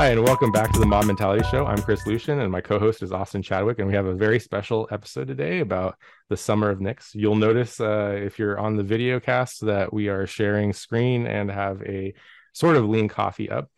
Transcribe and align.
Hi, 0.00 0.08
and 0.08 0.24
welcome 0.24 0.50
back 0.50 0.72
to 0.72 0.80
the 0.80 0.86
Mob 0.86 1.04
Mentality 1.04 1.44
Show. 1.50 1.66
I'm 1.66 1.82
Chris 1.82 2.06
Lucian, 2.06 2.40
and 2.40 2.50
my 2.50 2.62
co 2.62 2.78
host 2.78 3.02
is 3.02 3.12
Austin 3.12 3.42
Chadwick. 3.42 3.80
And 3.80 3.86
we 3.86 3.92
have 3.92 4.06
a 4.06 4.14
very 4.14 4.40
special 4.40 4.88
episode 4.90 5.28
today 5.28 5.60
about 5.60 5.98
the 6.30 6.38
summer 6.38 6.70
of 6.70 6.80
Nix. 6.80 7.14
You'll 7.14 7.34
notice 7.34 7.78
uh, 7.82 8.12
if 8.16 8.38
you're 8.38 8.58
on 8.58 8.78
the 8.78 8.82
video 8.82 9.20
cast 9.20 9.60
that 9.66 9.92
we 9.92 10.08
are 10.08 10.26
sharing 10.26 10.72
screen 10.72 11.26
and 11.26 11.50
have 11.50 11.82
a 11.82 12.14
sort 12.54 12.76
of 12.76 12.88
lean 12.88 13.08
coffee 13.08 13.50
up. 13.50 13.70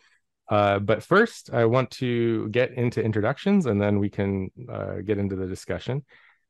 Uh, 0.49 0.79
but 0.79 1.03
first, 1.03 1.51
I 1.53 1.65
want 1.65 1.91
to 1.91 2.49
get 2.51 2.71
into 2.75 3.03
introductions 3.03 3.67
and 3.67 3.83
then 3.83 3.99
we 3.99 4.09
can 4.09 4.53
uh, 4.73 4.99
get 5.05 5.19
into 5.19 5.35
the 5.35 5.49
discussion. 5.49 6.05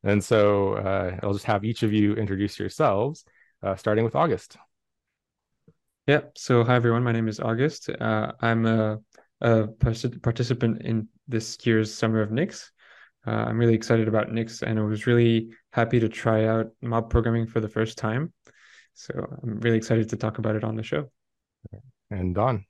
And 0.05 0.23
so 0.23 0.75
uh, 0.75 1.19
I'll 1.23 1.33
just 1.33 1.47
have 1.47 1.65
each 1.65 1.83
of 1.83 1.95
you 1.95 2.13
introduce 2.13 2.59
yourselves, 2.59 3.25
uh, 3.63 3.77
starting 3.77 4.05
with 4.05 4.17
Auguste. 4.17 4.59
Yeah. 6.07 6.23
So, 6.37 6.63
hi, 6.63 6.75
everyone. 6.75 7.05
My 7.05 7.13
name 7.13 7.29
is 7.29 7.41
Auguste. 7.41 7.89
Uh, 7.89 8.33
I'm 8.41 8.67
a 8.67 8.99
a 9.43 9.67
participant 9.67 10.83
in 10.83 11.09
this 11.29 11.59
year's 11.67 11.93
Summer 11.93 12.23
of 12.23 12.31
Nix. 12.31 12.71
Uh, 13.27 13.31
I'm 13.31 13.59
really 13.59 13.75
excited 13.75 14.09
about 14.09 14.33
Nix, 14.33 14.63
and 14.63 14.79
I 14.79 14.83
was 14.83 15.07
really 15.07 15.51
happy 15.73 16.01
to 16.01 16.09
try 16.09 16.47
out 16.47 16.71
mob 16.81 17.11
programming 17.11 17.47
for 17.47 17.61
the 17.61 17.69
first 17.69 17.99
time. 17.99 18.33
So 18.95 19.13
I'm 19.43 19.61
really 19.61 19.77
excited 19.77 20.09
to 20.11 20.17
talk 20.17 20.39
about 20.39 20.57
it 20.57 20.65
on 20.65 20.77
the 20.77 20.83
show. 20.83 21.11
And 22.11 22.35
Dawn. 22.35 22.67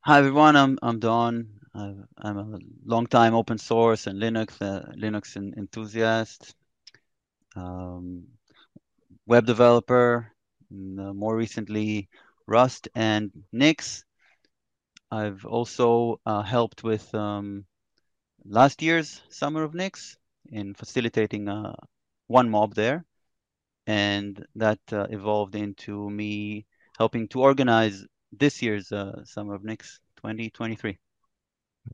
Hi 0.00 0.18
everyone, 0.18 0.56
I'm 0.56 0.78
I'm 0.82 0.98
Dawn. 1.00 1.48
I'm 1.74 2.38
a 2.38 2.58
long 2.84 3.06
time 3.06 3.34
open 3.34 3.58
source 3.58 4.06
and 4.06 4.20
Linux 4.22 4.62
uh, 4.62 4.92
Linux 4.96 5.36
enthusiast, 5.36 6.54
um, 7.54 8.24
web 9.26 9.46
developer, 9.46 10.32
and, 10.70 11.00
uh, 11.00 11.12
more 11.12 11.36
recently 11.36 12.08
Rust 12.46 12.88
and 12.94 13.30
Nix. 13.52 14.04
I've 15.10 15.44
also 15.44 16.20
uh, 16.26 16.42
helped 16.42 16.82
with 16.82 17.14
um, 17.14 17.64
last 18.44 18.82
year's 18.82 19.22
Summer 19.28 19.62
of 19.62 19.74
Nix 19.74 20.16
in 20.50 20.74
facilitating 20.74 21.48
uh, 21.48 21.74
one 22.26 22.48
mob 22.50 22.74
there. 22.74 23.04
And 23.86 24.44
that 24.56 24.80
uh, 24.90 25.06
evolved 25.10 25.54
into 25.54 26.10
me 26.10 26.66
helping 26.98 27.28
to 27.28 27.40
organize 27.40 28.04
this 28.32 28.60
year's 28.62 28.90
uh, 28.90 29.24
Summer 29.24 29.54
of 29.54 29.64
Nix 29.64 30.00
2023. 30.16 30.98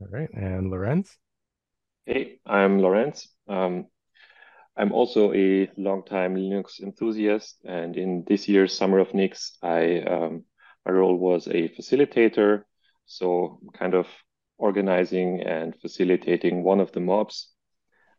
All 0.01 0.07
right. 0.09 0.29
And 0.33 0.71
Lorenz? 0.71 1.17
Hey, 2.05 2.39
I'm 2.45 2.79
Lorenz. 2.81 3.27
Um, 3.47 3.85
I'm 4.75 4.91
also 4.91 5.33
a 5.33 5.69
longtime 5.77 6.35
Linux 6.35 6.81
enthusiast, 6.81 7.61
and 7.63 7.95
in 7.95 8.23
this 8.27 8.47
year's 8.47 8.75
Summer 8.75 8.99
of 8.99 9.13
Nix, 9.13 9.57
I 9.61 9.99
um, 9.99 10.45
my 10.85 10.91
role 10.91 11.15
was 11.15 11.47
a 11.47 11.69
facilitator, 11.69 12.63
so 13.05 13.59
kind 13.73 13.93
of 13.93 14.07
organizing 14.57 15.41
and 15.41 15.75
facilitating 15.79 16.63
one 16.63 16.79
of 16.79 16.91
the 16.91 16.99
mobs. 16.99 17.53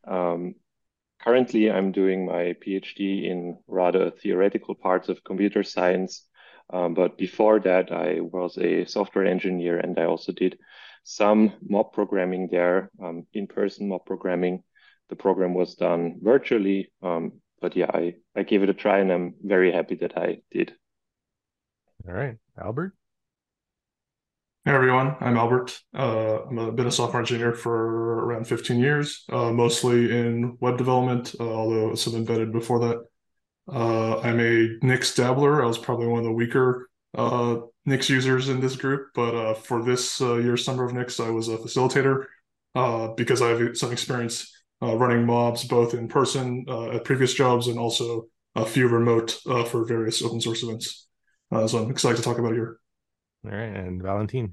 Um, 0.06 0.54
currently, 1.20 1.70
I'm 1.70 1.90
doing 1.90 2.24
my 2.24 2.54
PhD 2.64 3.24
in 3.28 3.58
rather 3.66 4.10
theoretical 4.10 4.74
parts 4.74 5.08
of 5.08 5.24
computer 5.24 5.64
science, 5.64 6.26
um, 6.72 6.94
but 6.94 7.18
before 7.18 7.58
that, 7.60 7.90
I 7.90 8.20
was 8.20 8.56
a 8.58 8.84
software 8.84 9.26
engineer, 9.26 9.78
and 9.78 9.98
I 9.98 10.04
also 10.04 10.32
did 10.32 10.58
some 11.02 11.52
mob 11.68 11.92
programming 11.92 12.48
there, 12.50 12.90
um, 13.02 13.26
in-person 13.34 13.88
mob 13.88 14.06
programming 14.06 14.62
the 15.08 15.16
program 15.16 15.54
was 15.54 15.74
done 15.74 16.18
virtually. 16.22 16.90
Um, 17.02 17.40
but 17.60 17.76
yeah, 17.76 17.90
I, 17.92 18.14
I 18.36 18.42
gave 18.42 18.62
it 18.62 18.68
a 18.68 18.74
try 18.74 18.98
and 18.98 19.10
I'm 19.10 19.34
very 19.42 19.72
happy 19.72 19.96
that 19.96 20.16
I 20.16 20.38
did. 20.50 20.74
All 22.06 22.14
right. 22.14 22.36
Albert? 22.62 22.94
Hey 24.66 24.72
everyone, 24.72 25.14
I'm 25.20 25.36
Albert. 25.36 25.78
Uh, 25.94 26.44
I've 26.44 26.74
been 26.74 26.86
a 26.86 26.90
software 26.90 27.20
engineer 27.20 27.52
for 27.52 28.24
around 28.24 28.46
15 28.46 28.78
years, 28.78 29.24
uh, 29.30 29.52
mostly 29.52 30.10
in 30.10 30.56
web 30.58 30.78
development, 30.78 31.34
uh, 31.38 31.44
although 31.44 31.94
some 31.94 32.14
embedded 32.14 32.50
before 32.50 32.78
that. 32.78 33.04
Uh, 33.70 34.20
I'm 34.20 34.40
a 34.40 34.78
Nix 34.80 35.14
dabbler. 35.14 35.62
I 35.62 35.66
was 35.66 35.76
probably 35.76 36.06
one 36.06 36.20
of 36.20 36.24
the 36.24 36.32
weaker 36.32 36.88
uh, 37.14 37.56
Nix 37.84 38.08
users 38.08 38.48
in 38.48 38.60
this 38.60 38.74
group, 38.74 39.08
but 39.14 39.34
uh, 39.34 39.52
for 39.52 39.84
this 39.84 40.18
year's 40.20 40.64
Summer 40.64 40.84
of 40.86 40.94
Nix, 40.94 41.20
I 41.20 41.28
was 41.28 41.48
a 41.48 41.58
facilitator 41.58 42.24
because 43.16 43.42
I 43.42 43.50
have 43.50 43.76
some 43.76 43.92
experience 43.92 44.50
running 44.92 45.24
mobs 45.24 45.64
both 45.64 45.94
in 45.94 46.08
person 46.08 46.64
uh, 46.68 46.90
at 46.90 47.04
previous 47.04 47.34
jobs 47.34 47.68
and 47.68 47.78
also 47.78 48.26
a 48.54 48.64
few 48.64 48.88
remote 48.88 49.40
uh, 49.46 49.64
for 49.64 49.84
various 49.84 50.22
open 50.22 50.40
source 50.40 50.62
events. 50.62 51.06
Uh, 51.50 51.66
so 51.66 51.82
I'm 51.82 51.90
excited 51.90 52.16
to 52.16 52.22
talk 52.22 52.38
about 52.38 52.52
it 52.52 52.56
here. 52.56 52.78
All 53.44 53.50
right, 53.50 53.76
and 53.76 54.02
Valentin. 54.02 54.52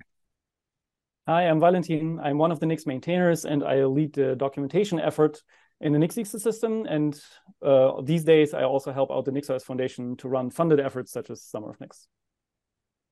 Hi, 1.28 1.48
I'm 1.48 1.60
Valentin. 1.60 2.20
I'm 2.20 2.38
one 2.38 2.52
of 2.52 2.60
the 2.60 2.66
Nix 2.66 2.86
maintainers, 2.86 3.46
and 3.46 3.64
I 3.64 3.86
lead 3.86 4.14
the 4.14 4.36
documentation 4.36 5.00
effort 5.00 5.42
in 5.80 5.94
the 5.94 6.00
Nix 6.00 6.16
ecosystem. 6.16 6.86
And 6.90 7.20
uh, 7.64 8.02
these 8.02 8.24
days, 8.24 8.54
I 8.54 8.64
also 8.64 8.92
help 8.92 9.12
out 9.12 9.26
the 9.26 9.32
NixOS 9.32 9.64
Foundation 9.64 10.18
to 10.18 10.28
run 10.28 10.50
funded 10.50 10.80
efforts 10.80 11.12
such 11.12 11.30
as 11.30 11.44
Summer 11.44 11.70
of 11.70 11.80
Nix. 11.80 12.08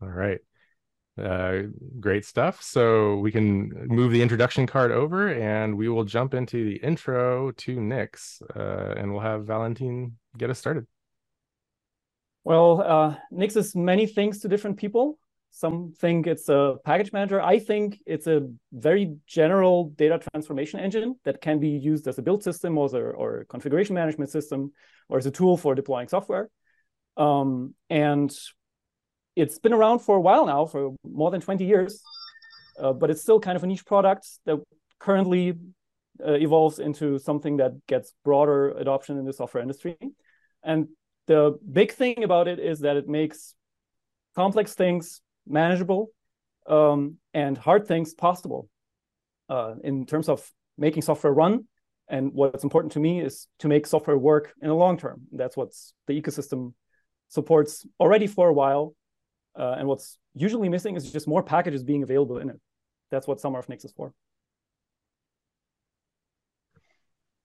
All 0.02 0.10
right. 0.10 0.40
Uh, 1.20 1.64
great 2.00 2.26
stuff. 2.26 2.62
So 2.62 3.18
we 3.18 3.32
can 3.32 3.88
move 3.88 4.12
the 4.12 4.22
introduction 4.22 4.66
card 4.66 4.92
over 4.92 5.28
and 5.28 5.78
we 5.78 5.90
will 5.90 6.06
jump 6.06 6.34
into 6.34 6.64
the 6.64 6.78
intro 6.78 7.52
to 7.52 7.82
Nix 7.82 8.42
uh, 8.56 8.94
and 8.96 9.12
we'll 9.12 9.22
have 9.22 9.46
Valentin 9.46 10.18
get 10.38 10.50
us 10.50 10.60
started. 10.60 10.86
Well, 12.44 12.82
uh, 12.82 13.16
Nix 13.32 13.56
is 13.56 13.76
many 13.76 14.06
things 14.08 14.40
to 14.40 14.48
different 14.48 14.78
people. 14.78 15.20
Some 15.52 15.94
think 15.98 16.28
it's 16.28 16.48
a 16.48 16.76
package 16.86 17.12
manager. 17.12 17.42
I 17.42 17.60
think 17.60 18.00
it's 18.06 18.28
a 18.28 18.48
very 18.72 19.18
general 19.28 19.90
data 19.96 20.20
transformation 20.32 20.80
engine 20.80 21.16
that 21.26 21.42
can 21.42 21.60
be 21.60 21.70
used 21.70 22.08
as 22.08 22.18
a 22.18 22.22
build 22.22 22.44
system 22.44 22.78
or, 22.78 22.88
a, 22.96 23.12
or 23.12 23.40
a 23.40 23.46
configuration 23.46 23.96
management 23.96 24.30
system 24.30 24.72
or 25.10 25.18
as 25.18 25.26
a 25.26 25.32
tool 25.32 25.58
for 25.58 25.76
deploying 25.76 26.08
software. 26.08 26.50
Um, 27.18 27.74
and 27.90 28.32
it's 29.40 29.58
been 29.58 29.74
around 29.74 30.00
for 30.00 30.18
a 30.18 30.22
while 30.22 30.46
now, 30.46 30.66
for 30.66 30.96
more 31.04 31.32
than 31.32 31.40
20 31.40 31.64
years, 31.64 32.02
uh, 32.78 32.94
but 32.94 33.10
it's 33.10 33.22
still 33.22 33.40
kind 33.40 33.56
of 33.56 33.64
a 33.64 33.68
niche 33.68 33.86
product 33.86 34.28
that 34.46 34.58
currently 35.00 35.54
uh, 36.26 36.34
evolves 36.34 36.80
into 36.80 37.18
something 37.20 37.58
that 37.58 37.72
gets 37.88 38.14
broader 38.26 38.72
adoption 38.72 39.18
in 39.18 39.26
the 39.26 39.32
software 39.34 39.62
industry. 39.62 39.98
And 40.64 40.90
the 41.28 41.58
big 41.72 41.94
thing 41.94 42.24
about 42.24 42.48
it 42.48 42.60
is 42.60 42.82
that 42.82 42.98
it 42.98 43.08
makes 43.08 43.56
complex 44.36 44.74
things 44.74 45.22
manageable 45.48 46.12
um, 46.68 47.16
and 47.34 47.58
hard 47.58 47.88
things 47.88 48.14
possible 48.14 48.68
uh, 49.48 49.76
in 49.84 50.06
terms 50.06 50.28
of 50.28 50.46
making 50.78 51.04
software 51.04 51.34
run. 51.34 51.66
And 52.10 52.34
what's 52.34 52.64
important 52.64 52.94
to 52.94 53.00
me 53.00 53.22
is 53.22 53.48
to 53.60 53.68
make 53.68 53.88
software 53.88 54.18
work 54.18 54.54
in 54.62 54.68
the 54.68 54.76
long 54.76 54.98
term. 54.98 55.22
That's 55.32 55.56
what 55.56 55.70
the 56.08 56.20
ecosystem 56.20 56.74
supports 57.30 57.86
already 58.00 58.28
for 58.28 58.50
a 58.50 58.54
while 58.54 58.96
uh, 59.60 59.76
and 59.78 59.88
what's 59.88 60.18
usually 60.34 60.70
missing 60.70 60.96
is 60.96 61.12
just 61.12 61.28
more 61.28 61.44
packages 61.44 61.84
being 61.84 62.02
available 62.02 62.38
in 62.38 62.50
it. 62.50 62.60
That's 63.12 63.28
what 63.28 63.40
Summer 63.40 63.60
of 63.60 63.68
Nix 63.68 63.84
is 63.84 63.92
for. 63.92 64.14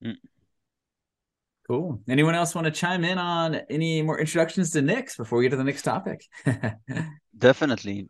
Mm. 0.04 0.16
Cool. 1.66 2.00
Anyone 2.08 2.34
else 2.34 2.54
want 2.54 2.66
to 2.66 2.70
chime 2.70 3.04
in 3.04 3.18
on 3.18 3.56
any 3.70 4.02
more 4.02 4.20
introductions 4.20 4.70
to 4.70 4.82
Nix 4.82 5.16
before 5.16 5.38
we 5.38 5.44
get 5.46 5.50
to 5.50 5.56
the 5.56 5.64
next 5.64 5.82
topic? 5.82 6.20
Definitely. 7.38 8.08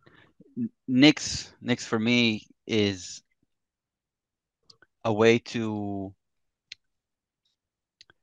Nix, 0.88 1.52
Nix 1.60 1.86
for 1.86 1.98
me 1.98 2.46
is 2.66 3.22
a 5.04 5.12
way 5.12 5.38
to 5.38 6.12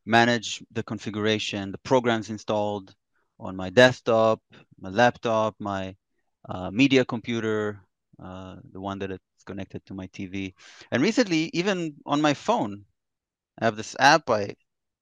manage 0.05 0.63
the 0.71 0.83
configuration, 0.83 1.71
the 1.71 1.77
programs 1.77 2.29
installed, 2.29 2.93
on 3.41 3.55
my 3.57 3.69
desktop, 3.69 4.41
my 4.79 4.89
laptop, 4.89 5.55
my 5.59 5.95
uh, 6.49 6.71
media 6.71 7.05
computer, 7.05 7.81
uh, 8.23 8.57
the 8.71 8.81
one 8.81 8.99
that 8.99 9.11
is 9.11 9.19
connected 9.45 9.85
to 9.87 9.93
my 9.93 10.07
TV. 10.07 10.55
And 10.91 11.03
recently, 11.03 11.49
even 11.53 11.95
on 12.05 12.21
my 12.21 12.33
phone, 12.33 12.85
I 13.59 13.65
have 13.65 13.77
this 13.77 13.95
app. 13.99 14.29
I 14.29 14.55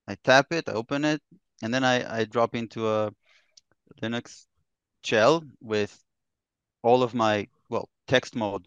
I 0.08 0.16
tap 0.24 0.54
it, 0.54 0.70
I 0.70 0.74
open 0.74 1.06
it, 1.06 1.22
and 1.64 1.74
then 1.74 1.84
I, 1.84 2.22
I 2.22 2.26
drop 2.26 2.56
into 2.56 2.90
a 2.90 3.12
Linux 4.02 4.46
shell 5.04 5.44
with 5.62 6.04
all 6.84 7.04
of 7.04 7.14
my 7.14 7.48
well 7.70 7.90
text 8.08 8.36
mode 8.36 8.66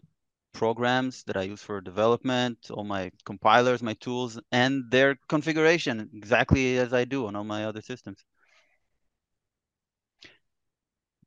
programs 0.53 1.23
that 1.25 1.37
I 1.37 1.43
use 1.43 1.61
for 1.63 1.81
development, 1.81 2.69
all 2.71 2.83
my 2.85 3.11
compilers, 3.25 3.83
my 3.83 3.95
tools, 3.95 4.39
and 4.51 4.89
their 4.91 5.17
configuration 5.29 6.09
exactly 6.13 6.77
as 6.77 6.93
I 6.93 7.05
do 7.05 7.27
on 7.27 7.35
all 7.35 7.43
my 7.43 7.65
other 7.65 7.81
systems. 7.81 8.23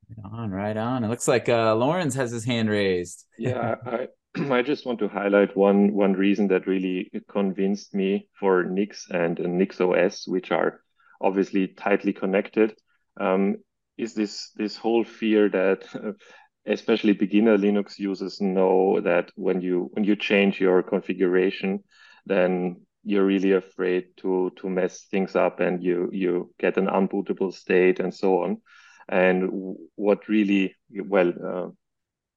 Right 0.09 0.31
on, 0.33 0.51
right 0.51 0.77
on. 0.77 1.05
It 1.05 1.09
looks 1.09 1.27
like 1.27 1.49
uh, 1.49 1.75
Lorenz 1.75 2.15
has 2.15 2.31
his 2.31 2.45
hand 2.45 2.71
raised. 2.71 3.25
yeah, 3.39 3.75
I, 3.85 4.09
I 4.51 4.63
just 4.63 4.87
want 4.87 4.99
to 5.01 5.09
highlight 5.09 5.57
one 5.57 5.93
one 5.93 6.13
reason 6.13 6.49
that 6.49 6.67
really 6.67 7.11
convinced 7.29 7.95
me 7.95 8.29
for 8.39 8.65
Nix 8.65 9.07
and 9.11 9.37
NixOS, 9.37 10.29
which 10.29 10.53
are 10.53 10.81
obviously 11.21 11.69
tightly 11.69 12.13
connected, 12.13 12.75
um, 13.21 13.57
is 13.97 14.15
this 14.15 14.53
this 14.57 14.77
whole 14.77 15.05
fear 15.05 15.49
that 15.49 15.85
especially 16.67 17.13
beginner 17.13 17.57
Linux 17.57 17.99
users 17.99 18.41
know 18.41 19.01
that 19.01 19.31
when 19.37 19.61
you 19.61 19.91
when 19.93 20.05
you 20.05 20.17
change 20.17 20.61
your 20.61 20.83
configuration, 20.83 21.83
then 22.27 22.81
you're 23.05 23.27
really 23.27 23.53
afraid 23.53 24.05
to 24.19 24.51
to 24.57 24.69
mess 24.69 25.05
things 25.11 25.37
up 25.37 25.61
and 25.61 25.83
you 25.83 26.11
you 26.13 26.53
get 26.59 26.77
an 26.77 26.87
unbootable 26.87 27.53
state 27.53 28.01
and 28.01 28.13
so 28.13 28.43
on. 28.43 28.61
And 29.09 29.77
what 29.95 30.29
really 30.29 30.75
well 30.91 31.33
uh, 31.45 31.69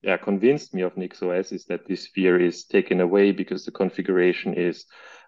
yeah 0.01 0.17
convinced 0.17 0.73
me 0.73 0.83
of 0.83 0.95
NixOS 0.95 1.51
is 1.51 1.65
that 1.65 1.87
this 1.87 2.07
fear 2.07 2.39
is 2.39 2.65
taken 2.65 3.01
away 3.01 3.31
because 3.31 3.65
the 3.65 3.71
configuration 3.71 4.53
is 4.53 4.85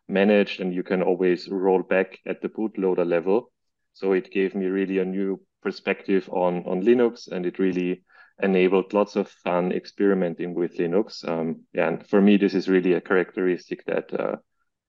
managed 0.08 0.62
and 0.62 0.74
you 0.74 0.84
can 0.84 1.02
always 1.02 1.48
roll 1.50 1.82
back 1.82 2.20
at 2.26 2.42
the 2.42 2.50
bootloader 2.50 3.06
level. 3.06 3.52
So 3.94 4.14
it 4.14 4.32
gave 4.32 4.56
me 4.56 4.68
really 4.68 5.00
a 5.00 5.06
new 5.06 5.42
perspective 5.62 6.30
on 6.30 6.64
on 6.66 6.82
Linux 6.82 7.32
and 7.32 7.46
it 7.46 7.60
really 7.60 8.04
enabled 8.42 8.94
lots 8.94 9.16
of 9.16 9.30
fun 9.30 9.72
experimenting 9.72 10.54
with 10.54 10.78
Linux. 10.78 11.28
Um, 11.28 11.64
yeah, 11.74 11.88
and 11.88 12.08
for 12.08 12.22
me, 12.22 12.38
this 12.38 12.54
is 12.54 12.68
really 12.68 12.94
a 12.94 13.02
characteristic 13.02 13.86
that 13.86 14.14
uh, 14.14 14.38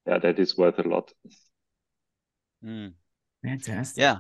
yeah 0.07 0.19
that 0.19 0.39
is 0.39 0.57
worth 0.57 0.79
a 0.79 0.89
lot. 0.89 1.13
Mm. 2.65 2.95
Fantastic. 3.45 4.01
Yeah. 4.01 4.19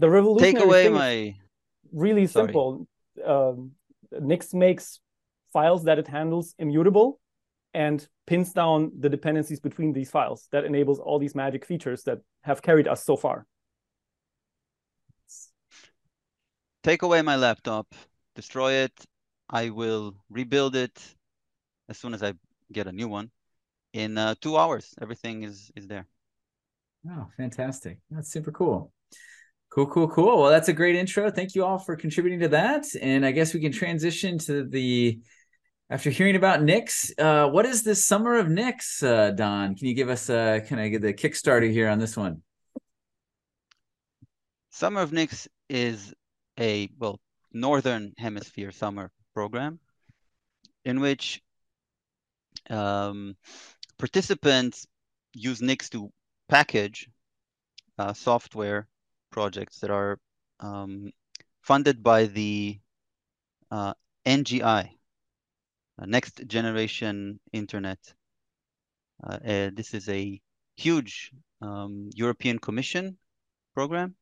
The 0.00 0.08
revolutionary 0.08 0.52
Take 0.52 0.64
away 0.66 0.82
thing 0.84 0.94
my 0.94 1.36
really 1.92 2.26
Sorry. 2.26 2.46
simple. 2.46 2.88
Um, 3.24 3.72
Nix 4.18 4.54
makes 4.54 5.00
files 5.52 5.84
that 5.84 5.98
it 5.98 6.08
handles 6.08 6.54
immutable 6.58 7.20
and 7.74 8.06
pins 8.26 8.52
down 8.52 8.92
the 8.98 9.08
dependencies 9.08 9.60
between 9.60 9.92
these 9.92 10.10
files. 10.10 10.48
That 10.52 10.64
enables 10.64 10.98
all 10.98 11.18
these 11.18 11.34
magic 11.34 11.64
features 11.64 12.02
that 12.04 12.20
have 12.42 12.62
carried 12.62 12.88
us 12.88 13.04
so 13.04 13.16
far. 13.16 13.46
take 16.82 17.02
away 17.02 17.22
my 17.22 17.36
laptop, 17.36 17.86
destroy 18.34 18.72
it. 18.72 18.92
I 19.48 19.70
will 19.70 20.14
rebuild 20.30 20.76
it 20.76 20.96
as 21.88 21.98
soon 21.98 22.14
as 22.14 22.22
I 22.22 22.34
get 22.72 22.86
a 22.86 22.92
new 22.92 23.08
one. 23.08 23.30
In 23.92 24.16
uh, 24.16 24.34
two 24.40 24.56
hours, 24.56 24.94
everything 25.00 25.42
is 25.42 25.70
is 25.76 25.86
there. 25.88 26.06
Oh, 27.08 27.26
fantastic. 27.36 27.98
That's 28.10 28.30
super 28.30 28.52
cool. 28.52 28.92
Cool, 29.70 29.86
cool, 29.86 30.08
cool. 30.08 30.42
Well, 30.42 30.50
that's 30.50 30.68
a 30.68 30.72
great 30.72 30.96
intro. 30.96 31.30
Thank 31.30 31.54
you 31.54 31.64
all 31.64 31.78
for 31.78 31.94
contributing 31.94 32.40
to 32.40 32.48
that. 32.48 32.86
And 33.00 33.24
I 33.24 33.30
guess 33.30 33.54
we 33.54 33.60
can 33.60 33.70
transition 33.70 34.36
to 34.38 34.64
the 34.64 35.20
after 35.88 36.10
hearing 36.10 36.34
about 36.34 36.62
Nix. 36.62 37.12
Uh, 37.16 37.48
what 37.48 37.66
is 37.66 37.84
this 37.84 38.04
summer 38.04 38.36
of 38.36 38.48
Nix, 38.48 39.00
uh, 39.00 39.30
Dawn? 39.30 39.76
Can 39.76 39.86
you 39.86 39.94
give 39.94 40.08
us 40.08 40.28
uh 40.28 40.58
kind 40.68 40.80
of 40.80 40.90
get 40.90 41.02
the 41.02 41.14
Kickstarter 41.14 41.70
here 41.70 41.88
on 41.88 42.00
this 42.00 42.16
one? 42.16 42.42
Summer 44.70 45.02
of 45.02 45.12
Nix 45.12 45.46
is 45.68 46.12
a 46.58 46.88
well 46.98 47.20
northern 47.52 48.12
hemisphere 48.18 48.72
summer 48.72 49.12
program 49.34 49.78
in 50.84 50.98
which 51.00 51.40
um, 52.68 53.36
participants 53.98 54.86
use 55.32 55.62
Nix 55.62 55.90
to 55.90 56.10
package 56.48 57.08
uh, 57.98 58.12
software 58.12 58.88
projects 59.30 59.80
that 59.80 59.90
are 59.90 60.18
um, 60.60 61.10
funded 61.62 62.02
by 62.02 62.26
the 62.26 62.78
uh, 63.70 63.94
NGI, 64.26 64.90
uh, 65.98 66.06
Next 66.06 66.46
Generation 66.46 67.40
Internet. 67.52 67.98
Uh, 69.22 69.38
uh, 69.46 69.70
this 69.74 69.94
is 69.94 70.08
a 70.08 70.40
huge 70.76 71.30
um, 71.62 72.10
European 72.14 72.58
Commission 72.58 73.18
program. 73.74 74.14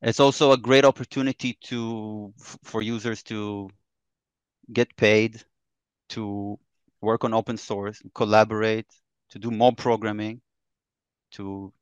It's 0.00 0.20
also 0.20 0.52
a 0.52 0.56
great 0.56 0.84
opportunity 0.84 1.58
to 1.64 2.32
for 2.62 2.82
users 2.82 3.22
to 3.24 3.68
get 4.72 4.96
paid, 4.96 5.42
to 6.10 6.58
work 7.00 7.24
on 7.24 7.34
open 7.34 7.56
source, 7.56 8.00
collaborate, 8.14 8.86
to 9.30 9.38
do 9.38 9.50
more 9.50 9.74
programming, 9.74 10.40
to 11.32 11.72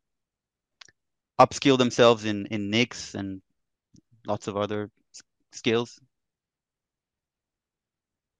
upskill 1.38 1.78
themselves 1.78 2.24
in 2.24 2.46
in 2.46 2.70
Nix 2.70 3.14
and 3.14 3.42
lots 4.26 4.48
of 4.48 4.56
other 4.56 4.90
skills. 5.52 6.00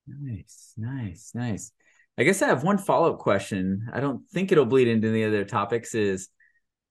Nice, 0.06 0.72
nice, 0.76 1.32
nice. 1.34 1.72
I 2.19 2.25
guess 2.25 2.40
I 2.40 2.46
have 2.46 2.62
one 2.62 2.78
follow-up 2.78 3.19
question. 3.19 3.88
I 3.93 4.00
don't 4.00 4.22
think 4.31 4.52
it'll 4.52 4.64
bleed 4.64 4.88
into 4.88 5.10
the 5.10 5.25
other 5.25 5.44
topics. 5.44 5.94
Is 5.94 6.28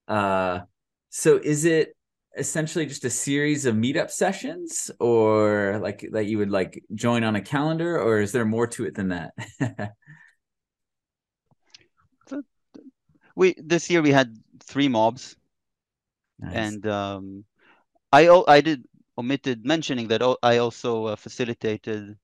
uh, 0.07 0.59
so 1.09 1.37
is 1.37 1.65
it 1.65 1.95
essentially 2.37 2.85
just 2.85 3.05
a 3.05 3.09
series 3.09 3.65
of 3.65 3.75
meetup 3.75 4.11
sessions, 4.11 4.91
or 4.99 5.79
like 5.81 6.07
that 6.11 6.25
you 6.25 6.37
would 6.37 6.51
like 6.51 6.83
join 6.93 7.23
on 7.23 7.35
a 7.35 7.41
calendar, 7.41 7.99
or 7.99 8.19
is 8.19 8.31
there 8.33 8.45
more 8.45 8.67
to 8.67 8.85
it 8.85 8.95
than 8.95 9.09
that? 9.09 9.33
We 13.35 13.53
this 13.57 13.89
year 13.89 14.01
we 14.01 14.11
had 14.11 14.37
three 14.63 14.87
mobs, 14.87 15.35
Nice. 16.39 16.55
and 16.55 16.85
um, 16.87 17.45
I 18.11 18.27
I 18.47 18.61
did 18.61 18.85
omitted 19.17 19.65
mentioning 19.65 20.07
that 20.09 20.21
I 20.43 20.57
also 20.57 21.05
uh, 21.07 21.15
facilitated 21.15 22.17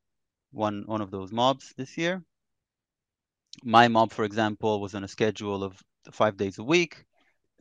one 0.52 0.84
one 0.86 1.02
of 1.02 1.12
those 1.12 1.32
mobs 1.32 1.74
this 1.78 1.98
year. 1.98 2.24
My 3.64 3.88
mob, 3.88 4.12
for 4.12 4.26
example, 4.26 4.82
was 4.82 4.96
on 4.96 5.04
a 5.04 5.08
schedule 5.08 5.64
of 5.64 5.82
five 6.12 6.38
days 6.38 6.58
a 6.58 6.64
week, 6.64 7.06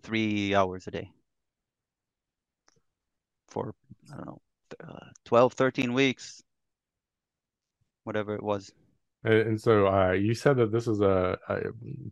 three 0.03 0.55
hours 0.55 0.87
a 0.87 0.91
day 0.91 1.13
for 3.51 3.75
I 4.13 4.17
don't 4.17 4.27
know, 4.27 4.41
uh, 4.83 5.11
12, 5.25 5.53
13 5.53 5.93
weeks, 5.93 6.43
whatever 8.05 8.35
it 8.35 8.43
was. 8.43 8.73
And 9.23 9.61
so 9.61 9.87
uh, 9.87 10.13
you 10.13 10.35
said 10.35 10.57
that 10.57 10.73
this 10.73 10.87
is 10.87 11.01
a, 11.01 11.39
a 11.49 11.59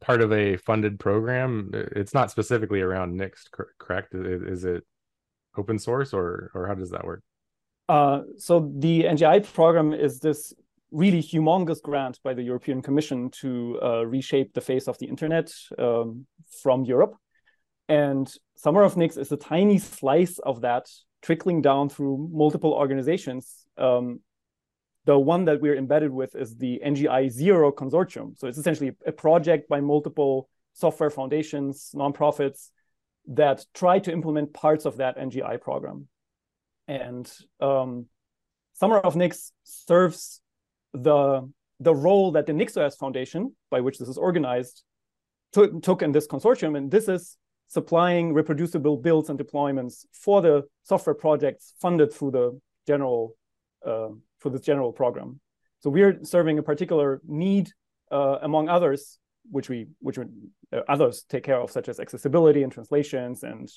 part 0.00 0.20
of 0.20 0.31
a 0.32 0.56
funded 0.58 0.99
program. 0.99 1.70
It's 1.72 2.12
not 2.12 2.31
specifically 2.31 2.82
around 2.82 3.16
Nix, 3.16 3.49
correct? 3.78 4.14
Is, 4.14 4.43
is 4.43 4.64
it 4.64 4.84
open 5.56 5.78
source 5.78 6.12
or 6.12 6.50
or 6.55 6.66
how 6.66 6.75
does 6.75 6.90
that 6.90 7.05
work? 7.05 7.22
Uh, 7.88 8.20
so 8.37 8.70
the 8.76 9.05
NGI 9.05 9.50
program 9.52 9.94
is 9.94 10.20
this 10.20 10.52
really 10.90 11.22
humongous 11.22 11.82
grant 11.82 12.19
by 12.22 12.34
the 12.34 12.43
European 12.43 12.82
Commission 12.82 13.31
to 13.31 13.78
uh, 13.82 14.06
reshape 14.06 14.52
the 14.52 14.61
face 14.61 14.88
of 14.88 14.99
the 14.99 15.06
internet 15.06 15.50
um, 15.78 16.26
from 16.62 16.85
Europe. 16.85 17.14
And 17.88 18.30
Summer 18.56 18.83
of 18.83 18.97
Nix 18.97 19.16
is 19.16 19.33
a 19.33 19.37
tiny 19.37 19.78
slice 19.78 20.38
of 20.38 20.61
that 20.61 20.88
trickling 21.23 21.62
down 21.62 21.88
through 21.88 22.28
multiple 22.33 22.73
organizations. 22.73 23.66
Um, 23.78 24.21
the 25.09 25.19
one 25.19 25.47
that 25.47 25.62
we're 25.62 25.75
embedded 25.75 26.11
with 26.11 26.37
is 26.37 26.55
the 26.55 26.83
NGI 26.85 27.31
Zero 27.31 27.73
Consortium. 27.73 28.38
So 28.38 28.47
it's 28.47 28.59
essentially 28.59 28.93
a 29.07 29.11
project 29.11 29.67
by 29.67 29.81
multiple 29.81 30.50
software 30.75 31.09
foundations, 31.09 31.93
nonprofits 31.95 32.69
that 33.29 33.65
try 33.73 34.00
to 34.00 34.12
implement 34.12 34.53
parts 34.53 34.85
of 34.85 34.99
that 34.99 35.17
NGI 35.17 35.62
program. 35.62 36.09
And 36.88 37.27
um, 37.59 38.05
Summer 38.75 38.99
of 38.99 39.17
Nix 39.17 39.50
serves 39.65 40.43
the 40.93 41.50
the 41.81 41.95
role 41.95 42.33
that 42.33 42.45
the 42.45 42.53
NixOS 42.53 42.99
Foundation, 42.99 43.57
by 43.71 43.81
which 43.81 43.97
this 43.99 44.09
is 44.09 44.19
organized, 44.19 44.83
took, 45.53 45.81
took 45.81 46.03
in 46.03 46.12
this 46.12 46.27
consortium. 46.27 46.77
And 46.77 46.91
this 46.91 47.09
is 47.09 47.38
supplying 47.69 48.35
reproducible 48.35 48.99
builds 48.99 49.31
and 49.31 49.38
deployments 49.38 50.05
for 50.12 50.43
the 50.43 50.65
software 50.83 51.15
projects 51.15 51.73
funded 51.81 52.12
through 52.12 52.33
the 52.33 52.61
general 52.87 53.37
uh, 53.87 54.09
for 54.38 54.50
this 54.50 54.61
general 54.62 54.92
program. 54.92 55.40
So 55.80 55.90
we're 55.90 56.25
serving 56.25 56.59
a 56.59 56.62
particular 56.62 57.21
need 57.26 57.71
uh, 58.11 58.38
among 58.42 58.68
others, 58.68 59.18
which 59.50 59.68
we 59.68 59.87
which 60.00 60.18
uh, 60.18 60.80
others 60.88 61.25
take 61.28 61.45
care 61.45 61.61
of, 61.61 61.71
such 61.71 61.88
as 61.88 62.00
accessibility 62.00 62.62
and 62.62 62.73
translations 62.73 63.42
and 63.42 63.68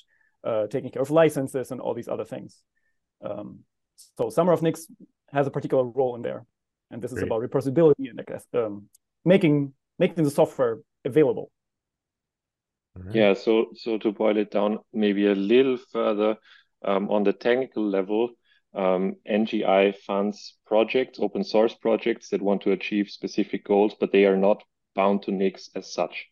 uh, 0.44 0.66
taking 0.66 0.90
care 0.90 1.02
of 1.02 1.10
licenses 1.10 1.70
and 1.70 1.80
all 1.80 1.94
these 1.94 2.08
other 2.08 2.24
things. 2.24 2.62
Um, 3.22 3.60
so 4.16 4.30
Summer 4.30 4.52
of 4.52 4.62
Nix 4.62 4.86
has 5.32 5.46
a 5.46 5.50
particular 5.50 5.84
role 5.84 6.16
in 6.16 6.22
there, 6.22 6.44
and 6.90 7.00
this 7.00 7.12
is 7.12 7.18
Great. 7.18 7.26
about 7.28 7.42
reproducibility 7.42 8.10
and 8.10 8.64
um, 8.64 8.86
making 9.24 9.72
making 9.98 10.24
the 10.24 10.30
software 10.30 10.78
available. 11.04 11.50
All 12.96 13.02
right. 13.04 13.14
Yeah, 13.14 13.34
so 13.34 13.66
so 13.74 13.98
to 13.98 14.12
boil 14.12 14.36
it 14.36 14.50
down 14.50 14.78
maybe 14.92 15.26
a 15.26 15.34
little 15.34 15.78
further, 15.92 16.36
um, 16.84 17.10
on 17.10 17.22
the 17.22 17.32
technical 17.32 17.84
level, 17.88 18.30
um, 18.74 19.16
NGI 19.28 19.96
funds 19.96 20.54
projects, 20.66 21.18
open 21.20 21.44
source 21.44 21.74
projects 21.74 22.28
that 22.30 22.42
want 22.42 22.62
to 22.62 22.72
achieve 22.72 23.10
specific 23.10 23.64
goals, 23.64 23.94
but 23.98 24.12
they 24.12 24.24
are 24.24 24.36
not 24.36 24.62
bound 24.94 25.22
to 25.22 25.30
Nix 25.30 25.70
as 25.74 25.92
such. 25.92 26.26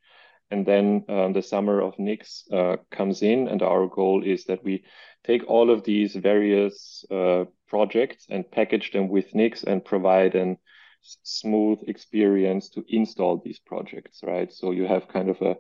And 0.51 0.67
then 0.67 1.05
um, 1.09 1.33
the 1.33 1.43
summer 1.43 1.81
of 1.81 1.99
Nix 1.99 2.45
uh, 2.53 2.77
comes 2.91 3.23
in, 3.23 3.47
and 3.49 3.63
our 3.63 3.87
goal 3.87 4.23
is 4.25 4.45
that 4.47 4.65
we 4.65 4.85
take 5.25 5.49
all 5.49 5.71
of 5.71 5.85
these 5.85 6.17
various 6.17 7.05
uh, 7.11 7.45
projects 7.69 8.27
and 8.29 8.51
package 8.51 8.91
them 8.93 9.09
with 9.09 9.35
Nix 9.35 9.63
and 9.63 9.85
provide 9.85 10.35
an 10.35 10.59
smooth 11.03 11.79
experience 11.87 12.69
to 12.71 12.85
install 12.89 13.39
these 13.39 13.59
projects, 13.59 14.21
right? 14.23 14.53
So 14.53 14.73
you 14.73 14.87
have 14.87 15.09
kind 15.09 15.31
of 15.31 15.41
a 15.41 15.57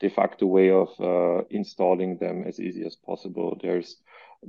de 0.00 0.10
facto 0.10 0.46
way 0.46 0.70
of 0.70 0.88
uh, 1.00 1.44
installing 1.50 2.18
them 2.18 2.44
as 2.46 2.60
easy 2.60 2.84
as 2.84 2.96
possible. 2.96 3.58
There's 3.62 3.96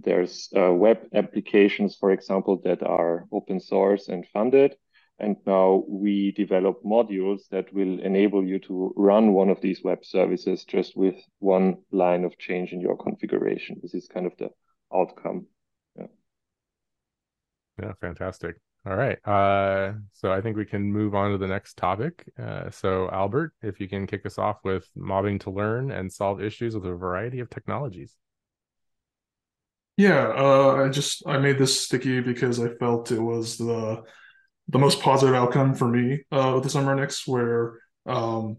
there's 0.04 0.50
uh, 0.56 0.74
web 0.74 1.00
applications, 1.14 1.96
for 1.96 2.12
example, 2.12 2.62
that 2.64 2.84
are 2.84 3.26
open 3.32 3.60
source 3.60 4.08
and 4.08 4.26
funded. 4.34 4.76
And 5.18 5.38
now 5.46 5.86
we 5.88 6.34
develop 6.34 6.84
modules 6.84 7.48
that 7.50 7.74
will 7.74 8.00
enable 8.02 8.46
you 8.46 8.60
to 8.60 8.94
run 8.98 9.32
one 9.34 9.50
of 9.50 9.62
these 9.62 9.82
web 9.82 10.04
services 10.04 10.66
just 10.66 10.98
with 10.98 11.16
one 11.40 11.78
line 11.92 12.26
of 12.26 12.38
change 12.38 12.74
in 12.74 12.82
your 12.82 12.98
configuration. 12.98 13.80
This 13.82 13.94
is 13.94 14.08
kind 14.08 14.26
of 14.26 14.34
the 14.38 14.50
outcome. 14.94 15.48
Yeah. 15.98 16.08
Yeah, 17.82 17.94
fantastic. 18.02 18.58
All 18.86 18.96
right. 18.96 19.18
Uh, 19.26 19.94
so 20.12 20.32
I 20.32 20.42
think 20.42 20.58
we 20.58 20.66
can 20.66 20.84
move 20.84 21.16
on 21.16 21.32
to 21.32 21.38
the 21.38 21.48
next 21.48 21.78
topic. 21.78 22.24
Uh, 22.38 22.70
so 22.70 23.10
Albert, 23.10 23.54
if 23.64 23.80
you 23.80 23.88
can 23.88 24.06
kick 24.06 24.26
us 24.26 24.38
off 24.38 24.58
with 24.64 24.88
mobbing 24.96 25.40
to 25.40 25.50
learn 25.50 25.92
and 25.92 26.12
solve 26.12 26.42
issues 26.42 26.76
with 26.76 26.86
a 26.86 26.94
variety 26.94 27.40
of 27.40 27.50
technologies. 27.50 28.16
Yeah, 29.98 30.28
uh, 30.28 30.84
I 30.86 30.90
just 30.90 31.24
I 31.26 31.38
made 31.38 31.58
this 31.58 31.82
sticky 31.86 32.20
because 32.20 32.60
I 32.60 32.70
felt 32.70 33.12
it 33.12 33.20
was 33.22 33.58
the 33.58 34.04
the 34.68 34.80
most 34.80 35.00
positive 35.02 35.36
outcome 35.36 35.76
for 35.76 35.88
me 35.88 36.24
uh, 36.32 36.52
with 36.56 36.64
the 36.64 36.70
Summer 36.70 36.96
Nix, 36.96 37.26
where 37.28 37.80
um, 38.06 38.58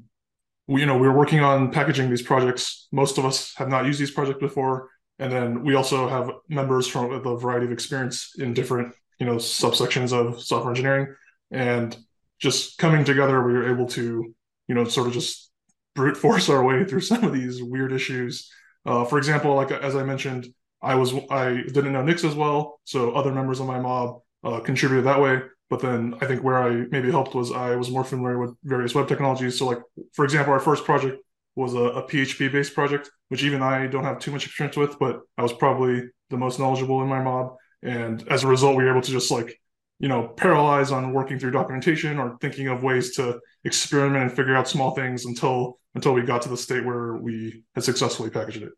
we 0.66 0.80
you 0.80 0.86
know 0.86 0.96
we 0.96 1.06
were 1.06 1.16
working 1.16 1.40
on 1.40 1.70
packaging 1.72 2.08
these 2.08 2.22
projects. 2.22 2.88
Most 2.90 3.18
of 3.18 3.26
us 3.26 3.52
have 3.56 3.68
not 3.68 3.84
used 3.84 4.00
these 4.00 4.10
projects 4.10 4.40
before, 4.40 4.88
and 5.18 5.30
then 5.30 5.62
we 5.62 5.74
also 5.74 6.08
have 6.08 6.30
members 6.48 6.86
from 6.86 7.10
a 7.12 7.36
variety 7.36 7.66
of 7.66 7.72
experience 7.72 8.32
in 8.38 8.54
different 8.54 8.94
you 9.18 9.26
know 9.26 9.36
subsections 9.36 10.12
of 10.14 10.40
software 10.42 10.70
engineering, 10.70 11.14
and 11.50 11.96
just 12.38 12.78
coming 12.78 13.04
together, 13.04 13.42
we 13.46 13.52
were 13.52 13.70
able 13.70 13.86
to 13.88 14.34
you 14.68 14.74
know 14.74 14.84
sort 14.84 15.06
of 15.06 15.12
just 15.12 15.50
brute 15.94 16.16
force 16.16 16.48
our 16.48 16.64
way 16.64 16.84
through 16.84 17.00
some 17.12 17.24
of 17.24 17.34
these 17.34 17.62
weird 17.62 17.92
issues. 17.92 18.50
Uh, 18.86 19.04
for 19.04 19.18
example, 19.18 19.54
like 19.54 19.70
as 19.70 19.94
I 19.94 20.02
mentioned, 20.02 20.46
I 20.82 20.94
was 20.94 21.14
I 21.30 21.62
didn't 21.62 21.92
know 21.92 22.02
Nix 22.02 22.24
as 22.24 22.34
well, 22.34 22.80
so 22.84 23.12
other 23.12 23.32
members 23.32 23.60
of 23.60 23.66
my 23.66 23.80
mob 23.80 24.20
uh, 24.44 24.60
contributed 24.60 25.06
that 25.06 25.20
way. 25.20 25.40
But 25.68 25.80
then 25.80 26.14
I 26.20 26.26
think 26.26 26.44
where 26.44 26.62
I 26.62 26.86
maybe 26.90 27.10
helped 27.10 27.34
was 27.34 27.50
I 27.50 27.74
was 27.74 27.90
more 27.90 28.04
familiar 28.04 28.38
with 28.38 28.54
various 28.62 28.94
web 28.94 29.08
technologies. 29.08 29.58
So 29.58 29.66
like 29.66 29.80
for 30.12 30.24
example, 30.24 30.52
our 30.52 30.60
first 30.60 30.84
project 30.84 31.18
was 31.56 31.74
a, 31.74 31.78
a 31.78 32.02
PHP 32.08 32.52
based 32.52 32.74
project, 32.74 33.10
which 33.28 33.42
even 33.42 33.62
I 33.62 33.86
don't 33.86 34.04
have 34.04 34.18
too 34.18 34.30
much 34.30 34.46
experience 34.46 34.76
with, 34.76 34.98
but 34.98 35.20
I 35.36 35.42
was 35.42 35.52
probably 35.52 36.04
the 36.30 36.36
most 36.36 36.58
knowledgeable 36.58 37.02
in 37.02 37.08
my 37.08 37.22
mob. 37.22 37.56
And 37.82 38.26
as 38.28 38.44
a 38.44 38.48
result, 38.48 38.76
we 38.76 38.84
were 38.84 38.90
able 38.90 39.00
to 39.00 39.10
just 39.10 39.30
like, 39.30 39.60
you 39.98 40.08
know, 40.08 40.28
paralyze 40.28 40.92
on 40.92 41.12
working 41.12 41.38
through 41.38 41.52
documentation 41.52 42.18
or 42.18 42.36
thinking 42.40 42.68
of 42.68 42.82
ways 42.82 43.16
to 43.16 43.40
experiment 43.64 44.22
and 44.22 44.32
figure 44.32 44.54
out 44.54 44.68
small 44.68 44.94
things 44.94 45.24
until 45.24 45.78
until 45.94 46.12
we 46.12 46.22
got 46.22 46.42
to 46.42 46.50
the 46.50 46.56
state 46.56 46.84
where 46.84 47.14
we 47.14 47.64
had 47.74 47.82
successfully 47.82 48.28
packaged 48.28 48.62
it. 48.62 48.72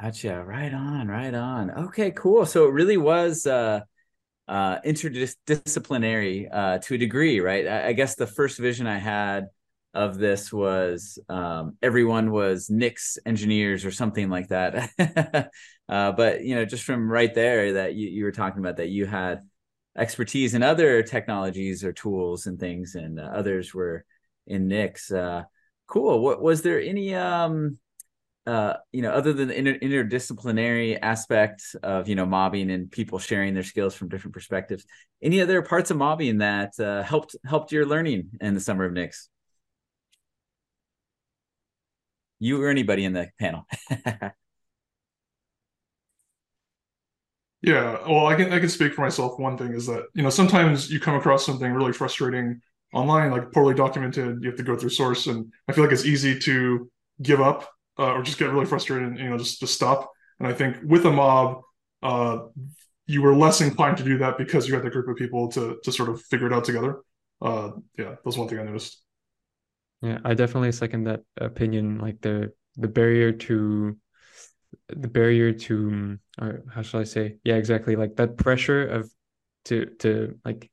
Gotcha. 0.00 0.42
Right 0.44 0.72
on. 0.72 1.08
Right 1.08 1.34
on. 1.34 1.70
Okay. 1.70 2.10
Cool. 2.10 2.46
So 2.46 2.66
it 2.66 2.72
really 2.72 2.96
was 2.96 3.46
uh, 3.46 3.80
uh, 4.48 4.80
interdisciplinary 4.80 6.48
uh, 6.52 6.78
to 6.78 6.94
a 6.94 6.98
degree, 6.98 7.40
right? 7.40 7.66
I, 7.66 7.88
I, 7.88 7.92
guess 7.92 8.14
the 8.14 8.26
first 8.26 8.58
vision 8.58 8.86
I 8.86 8.98
had 8.98 9.46
of 9.94 10.18
this 10.18 10.52
was 10.52 11.18
um, 11.28 11.78
everyone 11.82 12.30
was 12.30 12.68
Nix 12.68 13.16
engineers 13.24 13.84
or 13.84 13.90
something 13.90 14.28
like 14.28 14.48
that. 14.48 14.90
uh, 15.88 16.12
but 16.12 16.42
you 16.44 16.56
know, 16.56 16.64
just 16.64 16.84
from 16.84 17.10
right 17.10 17.32
there 17.34 17.74
that 17.74 17.94
you, 17.94 18.08
you 18.08 18.24
were 18.24 18.32
talking 18.32 18.58
about 18.58 18.76
that 18.76 18.88
you 18.88 19.06
had 19.06 19.40
expertise 19.96 20.54
in 20.54 20.62
other 20.62 21.02
technologies 21.02 21.84
or 21.84 21.92
tools 21.92 22.46
and 22.46 22.58
things, 22.58 22.96
and 22.96 23.18
uh, 23.20 23.22
others 23.22 23.72
were 23.72 24.04
in 24.46 24.68
Nix. 24.68 25.10
Uh, 25.10 25.44
cool. 25.86 26.20
What 26.20 26.42
was 26.42 26.62
there 26.62 26.80
any 26.80 27.14
um, 27.14 27.78
uh, 28.46 28.74
you 28.92 29.00
know, 29.00 29.10
other 29.10 29.32
than 29.32 29.48
the 29.48 29.56
inter- 29.58 29.78
interdisciplinary 29.78 30.98
aspect 31.00 31.76
of 31.82 32.08
you 32.08 32.14
know 32.14 32.26
mobbing 32.26 32.70
and 32.70 32.90
people 32.90 33.18
sharing 33.18 33.54
their 33.54 33.62
skills 33.62 33.94
from 33.94 34.08
different 34.08 34.34
perspectives, 34.34 34.84
any 35.22 35.40
other 35.40 35.62
parts 35.62 35.90
of 35.90 35.96
mobbing 35.96 36.38
that 36.38 36.78
uh, 36.78 37.02
helped 37.02 37.36
helped 37.44 37.72
your 37.72 37.86
learning 37.86 38.30
in 38.40 38.54
the 38.54 38.60
summer 38.60 38.84
of 38.84 38.92
Nix? 38.92 39.28
You 42.38 42.62
or 42.62 42.68
anybody 42.68 43.04
in 43.04 43.14
the 43.14 43.30
panel? 43.40 43.66
yeah, 47.62 47.96
well, 48.06 48.26
I 48.26 48.34
can 48.34 48.52
I 48.52 48.60
can 48.60 48.68
speak 48.68 48.92
for 48.92 49.00
myself. 49.00 49.38
One 49.38 49.56
thing 49.56 49.72
is 49.72 49.86
that 49.86 50.08
you 50.12 50.22
know 50.22 50.30
sometimes 50.30 50.90
you 50.90 51.00
come 51.00 51.14
across 51.14 51.46
something 51.46 51.72
really 51.72 51.94
frustrating 51.94 52.60
online, 52.92 53.30
like 53.30 53.52
poorly 53.52 53.74
documented. 53.74 54.42
You 54.42 54.50
have 54.50 54.58
to 54.58 54.62
go 54.62 54.76
through 54.76 54.90
source, 54.90 55.28
and 55.28 55.50
I 55.66 55.72
feel 55.72 55.84
like 55.84 55.94
it's 55.94 56.04
easy 56.04 56.38
to 56.40 56.90
give 57.22 57.40
up 57.40 57.73
uh, 57.98 58.12
or 58.12 58.22
just 58.22 58.38
get 58.38 58.50
really 58.50 58.66
frustrated 58.66 59.08
and 59.08 59.18
you 59.18 59.28
know 59.28 59.38
just 59.38 59.60
just 59.60 59.74
stop. 59.74 60.10
And 60.38 60.48
I 60.48 60.52
think 60.52 60.76
with 60.84 61.04
a 61.06 61.10
mob, 61.10 61.62
uh, 62.02 62.38
you 63.06 63.22
were 63.22 63.34
less 63.34 63.60
inclined 63.60 63.98
to 63.98 64.04
do 64.04 64.18
that 64.18 64.38
because 64.38 64.66
you 64.66 64.74
had 64.74 64.82
the 64.82 64.90
group 64.90 65.08
of 65.08 65.16
people 65.16 65.50
to 65.52 65.78
to 65.82 65.92
sort 65.92 66.08
of 66.08 66.20
figure 66.22 66.46
it 66.46 66.52
out 66.52 66.64
together. 66.64 67.02
Uh, 67.40 67.70
yeah, 67.98 68.16
that's 68.24 68.36
one 68.36 68.48
thing 68.48 68.58
I 68.58 68.64
noticed. 68.64 69.02
Yeah, 70.02 70.18
I 70.24 70.34
definitely 70.34 70.72
second 70.72 71.04
that 71.04 71.22
opinion. 71.38 71.98
Like 71.98 72.20
the 72.20 72.52
the 72.76 72.88
barrier 72.88 73.32
to 73.32 73.96
the 74.88 75.08
barrier 75.08 75.52
to 75.52 76.18
or 76.40 76.62
how 76.72 76.82
shall 76.82 77.00
I 77.00 77.04
say? 77.04 77.36
Yeah, 77.44 77.54
exactly. 77.54 77.96
Like 77.96 78.16
that 78.16 78.36
pressure 78.36 78.86
of 78.86 79.10
to 79.66 79.86
to 80.00 80.38
like 80.44 80.70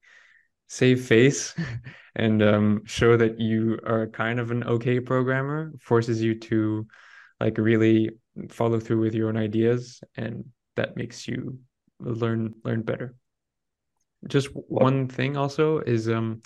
save 0.67 1.05
face 1.05 1.53
and 2.15 2.41
um, 2.41 2.81
show 2.85 3.17
that 3.17 3.39
you 3.39 3.79
are 3.85 4.07
kind 4.07 4.39
of 4.39 4.51
an 4.51 4.63
okay 4.63 4.99
programmer 4.99 5.73
forces 5.79 6.21
you 6.21 6.35
to 6.39 6.87
like 7.41 7.57
really 7.57 8.11
follow 8.49 8.79
through 8.79 9.01
with 9.01 9.15
your 9.15 9.29
own 9.29 9.37
ideas 9.37 10.01
and 10.15 10.45
that 10.75 10.95
makes 10.95 11.27
you 11.27 11.59
learn 11.99 12.53
learn 12.63 12.81
better. 12.81 13.15
Just 14.27 14.49
one 14.53 15.07
thing 15.07 15.35
also 15.35 15.79
is 15.79 16.07
um 16.07 16.41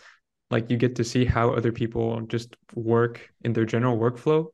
like 0.51 0.69
you 0.69 0.77
get 0.77 0.95
to 0.95 1.03
see 1.03 1.25
how 1.25 1.51
other 1.51 1.71
people 1.71 2.21
just 2.27 2.55
work 2.73 3.29
in 3.43 3.53
their 3.53 3.65
general 3.65 3.97
workflow 3.97 4.45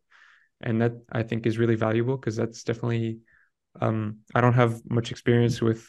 and 0.62 0.82
that 0.82 0.94
i 1.12 1.22
think 1.24 1.46
is 1.46 1.58
really 1.58 1.76
valuable 1.76 2.18
because 2.18 2.36
that's 2.36 2.64
definitely 2.64 3.20
um 3.82 4.18
i 4.36 4.42
don't 4.42 4.54
have 4.54 4.82
much 4.90 5.12
experience 5.12 5.62
with 5.62 5.86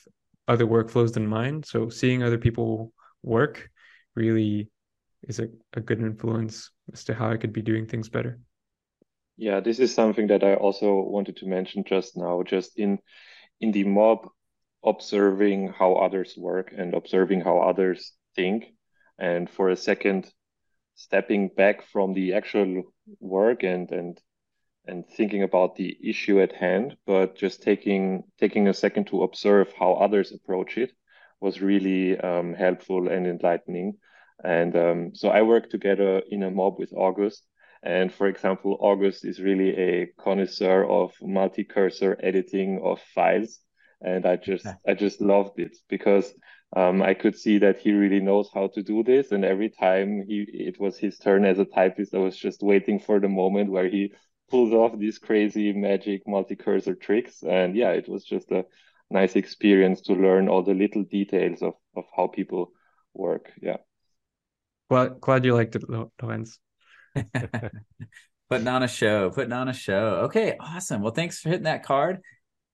other 0.48 0.66
workflows 0.66 1.12
than 1.12 1.26
mine 1.26 1.62
so 1.62 1.88
seeing 1.88 2.22
other 2.22 2.38
people 2.38 2.92
work 3.22 3.70
really 4.14 4.68
is 5.28 5.38
a, 5.38 5.48
a 5.74 5.80
good 5.80 6.00
influence 6.00 6.70
as 6.92 7.04
to 7.04 7.14
how 7.14 7.30
i 7.30 7.36
could 7.36 7.52
be 7.52 7.62
doing 7.62 7.86
things 7.86 8.08
better 8.08 8.40
yeah, 9.36 9.60
this 9.60 9.78
is 9.78 9.94
something 9.94 10.28
that 10.28 10.44
I 10.44 10.54
also 10.54 10.94
wanted 11.00 11.36
to 11.38 11.46
mention 11.46 11.84
just 11.84 12.16
now, 12.16 12.42
just 12.42 12.78
in 12.78 12.98
in 13.60 13.72
the 13.72 13.84
mob 13.84 14.28
observing 14.84 15.68
how 15.78 15.94
others 15.94 16.34
work 16.36 16.72
and 16.76 16.94
observing 16.94 17.40
how 17.40 17.60
others 17.60 18.12
think. 18.34 18.74
And 19.18 19.48
for 19.48 19.70
a 19.70 19.76
second, 19.76 20.32
stepping 20.94 21.48
back 21.48 21.82
from 21.86 22.14
the 22.14 22.34
actual 22.34 22.82
work 23.20 23.62
and 23.62 23.90
and 23.90 24.20
and 24.86 25.04
thinking 25.16 25.42
about 25.44 25.76
the 25.76 25.96
issue 26.02 26.40
at 26.40 26.52
hand, 26.52 26.96
but 27.06 27.36
just 27.36 27.62
taking 27.62 28.24
taking 28.38 28.68
a 28.68 28.74
second 28.74 29.06
to 29.08 29.22
observe 29.22 29.72
how 29.78 29.92
others 29.94 30.32
approach 30.32 30.76
it 30.76 30.92
was 31.40 31.60
really 31.60 32.18
um, 32.18 32.54
helpful 32.54 33.08
and 33.08 33.26
enlightening. 33.26 33.94
And 34.44 34.76
um, 34.76 35.14
so 35.14 35.28
I 35.28 35.42
work 35.42 35.70
together 35.70 36.22
in 36.30 36.42
a 36.42 36.50
mob 36.50 36.78
with 36.78 36.92
Auguste, 36.92 37.44
and 37.82 38.12
for 38.12 38.28
example, 38.28 38.76
Auguste 38.80 39.24
is 39.24 39.40
really 39.40 39.70
a 39.76 40.06
connoisseur 40.18 40.84
of 40.84 41.12
multi-cursor 41.20 42.16
editing 42.22 42.80
of 42.82 43.00
files. 43.14 43.58
And 44.00 44.26
I 44.26 44.36
just 44.36 44.66
I 44.86 44.94
just 44.94 45.20
loved 45.20 45.58
it 45.58 45.76
because 45.88 46.32
um, 46.76 47.02
I 47.02 47.14
could 47.14 47.36
see 47.36 47.58
that 47.58 47.78
he 47.78 47.92
really 47.92 48.20
knows 48.20 48.50
how 48.52 48.68
to 48.74 48.82
do 48.82 49.02
this. 49.02 49.30
And 49.30 49.44
every 49.44 49.70
time 49.70 50.24
he 50.26 50.46
it 50.48 50.80
was 50.80 50.98
his 50.98 51.18
turn 51.18 51.44
as 51.44 51.58
a 51.58 51.64
typist, 51.64 52.14
I 52.14 52.18
was 52.18 52.36
just 52.36 52.62
waiting 52.62 52.98
for 52.98 53.20
the 53.20 53.28
moment 53.28 53.70
where 53.70 53.88
he 53.88 54.12
pulls 54.50 54.72
off 54.72 54.98
these 54.98 55.18
crazy 55.18 55.72
magic 55.72 56.22
multi-cursor 56.26 56.94
tricks. 56.94 57.42
And 57.42 57.76
yeah, 57.76 57.90
it 57.90 58.08
was 58.08 58.24
just 58.24 58.50
a 58.50 58.64
nice 59.10 59.36
experience 59.36 60.00
to 60.02 60.14
learn 60.14 60.48
all 60.48 60.62
the 60.62 60.74
little 60.74 61.04
details 61.04 61.62
of, 61.62 61.74
of 61.96 62.04
how 62.16 62.26
people 62.26 62.72
work. 63.14 63.52
Yeah. 63.60 63.78
Well, 64.90 65.10
glad 65.10 65.44
you 65.44 65.54
liked 65.54 65.76
it, 65.76 65.84
Lorenz. 65.88 66.58
putting 68.50 68.68
on 68.68 68.82
a 68.82 68.88
show, 68.88 69.30
putting 69.30 69.52
on 69.52 69.68
a 69.68 69.72
show. 69.72 70.22
Okay, 70.24 70.56
awesome. 70.58 71.02
Well, 71.02 71.12
thanks 71.12 71.40
for 71.40 71.48
hitting 71.48 71.64
that 71.64 71.84
card. 71.84 72.20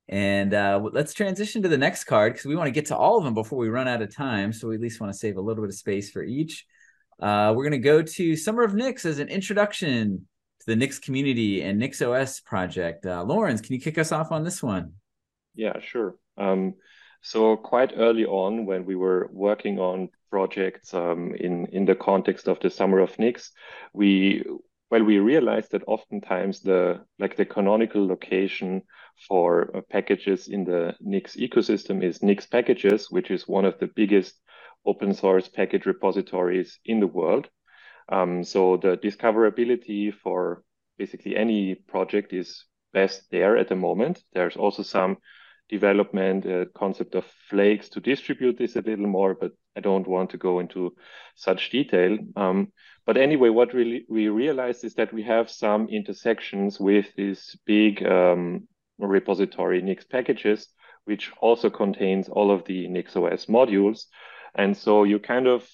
And 0.09 0.55
uh, 0.55 0.81
let's 0.93 1.13
transition 1.13 1.63
to 1.63 1.69
the 1.69 1.77
next 1.77 2.05
card 2.05 2.33
because 2.33 2.47
we 2.47 2.57
want 2.57 2.69
to 2.69 2.73
get 2.73 2.87
to 2.87 2.97
all 2.97 3.19
of 3.19 3.25
them 3.25 3.35
before 3.35 3.59
we 3.59 3.69
run 3.69 3.89
out 3.89 4.01
of 4.01 4.15
time. 4.15 4.53
So 4.53 4.69
we 4.69 4.77
at 4.77 4.81
least 4.81 5.01
want 5.01 5.13
to 5.13 5.19
save 5.19 5.37
a 5.37 5.41
little 5.41 5.63
bit 5.63 5.69
of 5.69 5.77
space 5.77 6.11
for 6.11 6.23
each. 6.23 6.65
Uh, 7.21 7.53
we're 7.55 7.65
going 7.65 7.73
to 7.73 7.79
go 7.79 8.01
to 8.01 8.37
Summer 8.37 8.63
of 8.63 8.75
Nix 8.75 9.05
as 9.05 9.19
an 9.19 9.29
introduction 9.29 10.27
to 10.61 10.67
the 10.67 10.77
Nix 10.77 10.99
community 10.99 11.63
and 11.63 11.81
NixOS 11.81 12.43
project. 12.45 13.05
Uh, 13.05 13.23
Lorenz, 13.23 13.61
can 13.61 13.75
you 13.75 13.81
kick 13.81 13.99
us 13.99 14.13
off 14.13 14.33
on 14.33 14.45
this 14.45 14.63
one? 14.63 14.93
Yeah, 15.55 15.79
sure. 15.81 16.15
Um, 16.39 16.75
so 17.21 17.57
quite 17.57 17.93
early 17.97 18.25
on, 18.25 18.65
when 18.65 18.87
we 18.87 18.95
were 18.95 19.29
working 19.33 19.79
on 19.79 20.09
projects 20.31 20.95
um, 20.95 21.35
in 21.35 21.67
in 21.67 21.85
the 21.85 21.95
context 21.95 22.49
of 22.49 22.61
the 22.61 22.71
Summer 22.71 23.01
of 23.01 23.19
Nix, 23.19 23.53
we 23.93 24.45
well, 24.91 25.05
we 25.05 25.19
realized 25.19 25.73
that 25.73 25.83
oftentimes 25.87 26.61
the 26.61 27.01
like 27.19 27.37
the 27.37 27.45
canonical 27.45 28.07
location 28.07 28.83
for 29.29 29.77
uh, 29.77 29.81
packages 29.91 30.49
in 30.49 30.65
the 30.65 30.95
Nix 31.01 31.37
ecosystem 31.37 32.03
is 32.03 32.23
Nix 32.23 32.47
packages, 32.47 33.11
which 33.11 33.31
is 33.31 33.49
one 33.49 33.65
of 33.65 33.79
the 33.79 33.91
biggest 33.95 34.41
open 34.87 35.13
source 35.13 35.49
package 35.49 35.87
repositories 35.87 36.79
in 36.85 37.01
the 37.01 37.07
world. 37.07 37.49
Um, 38.11 38.45
so 38.45 38.79
the 38.79 38.97
discoverability 38.97 40.15
for 40.15 40.63
basically 40.97 41.37
any 41.37 41.75
project 41.75 42.33
is 42.33 42.65
best 42.93 43.31
there 43.31 43.57
at 43.57 43.69
the 43.69 43.77
moment. 43.77 44.23
There's 44.33 44.57
also 44.57 44.83
some 44.83 45.19
development 45.69 46.47
uh, 46.47 46.65
concept 46.75 47.15
of 47.15 47.25
flakes 47.49 47.89
to 47.91 48.01
distribute 48.01 48.59
this 48.59 48.77
a 48.77 48.81
little 48.81 49.07
more, 49.07 49.35
but 49.35 49.53
I 49.77 49.81
don't 49.81 50.07
want 50.07 50.31
to 50.31 50.39
go 50.39 50.61
into 50.61 50.95
such 51.35 51.71
detail. 51.71 52.19
Um, 52.37 52.73
but 53.07 53.17
anyway, 53.17 53.49
what 53.49 53.75
really 53.75 54.05
we 54.09 54.29
realized 54.29 54.85
is 54.85 54.95
that 54.95 55.13
we 55.13 55.23
have 55.23 55.51
some 55.51 55.89
intersections 55.89 56.79
with 56.81 57.07
this 57.17 57.57
big 57.67 58.05
um, 58.05 58.69
repository 58.99 59.81
Nix 59.83 60.05
packages, 60.05 60.69
which 61.05 61.31
also 61.41 61.71
contains 61.71 62.29
all 62.29 62.51
of 62.51 62.65
the 62.65 62.87
NixOS 62.89 63.49
modules. 63.49 64.05
And 64.55 64.77
so 64.77 65.05
you 65.05 65.19
kind 65.19 65.47
of 65.47 65.69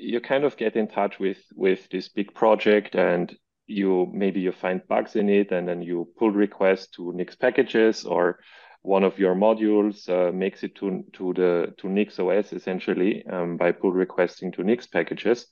you 0.00 0.20
kind 0.20 0.44
of 0.44 0.56
get 0.56 0.76
in 0.76 0.88
touch 0.88 1.18
with 1.18 1.38
with 1.54 1.88
this 1.90 2.08
big 2.08 2.34
project 2.34 2.94
and 2.94 3.36
you 3.66 4.10
maybe 4.12 4.40
you 4.40 4.50
find 4.50 4.80
bugs 4.88 5.14
in 5.14 5.28
it 5.28 5.52
and 5.52 5.68
then 5.68 5.82
you 5.82 6.08
pull 6.18 6.30
requests 6.30 6.88
to 6.88 7.12
Nix 7.12 7.36
packages 7.36 8.04
or 8.04 8.40
one 8.82 9.04
of 9.04 9.18
your 9.18 9.34
modules 9.34 10.08
uh, 10.08 10.32
makes 10.32 10.62
it 10.62 10.74
to 10.76 11.04
to 11.14 11.34
the 11.34 11.74
to 11.78 11.88
NixOS 11.88 12.52
essentially 12.52 13.24
um, 13.26 13.56
by 13.56 13.72
pull 13.72 13.92
requesting 13.92 14.52
to 14.52 14.64
Nix 14.64 14.86
packages. 14.86 15.46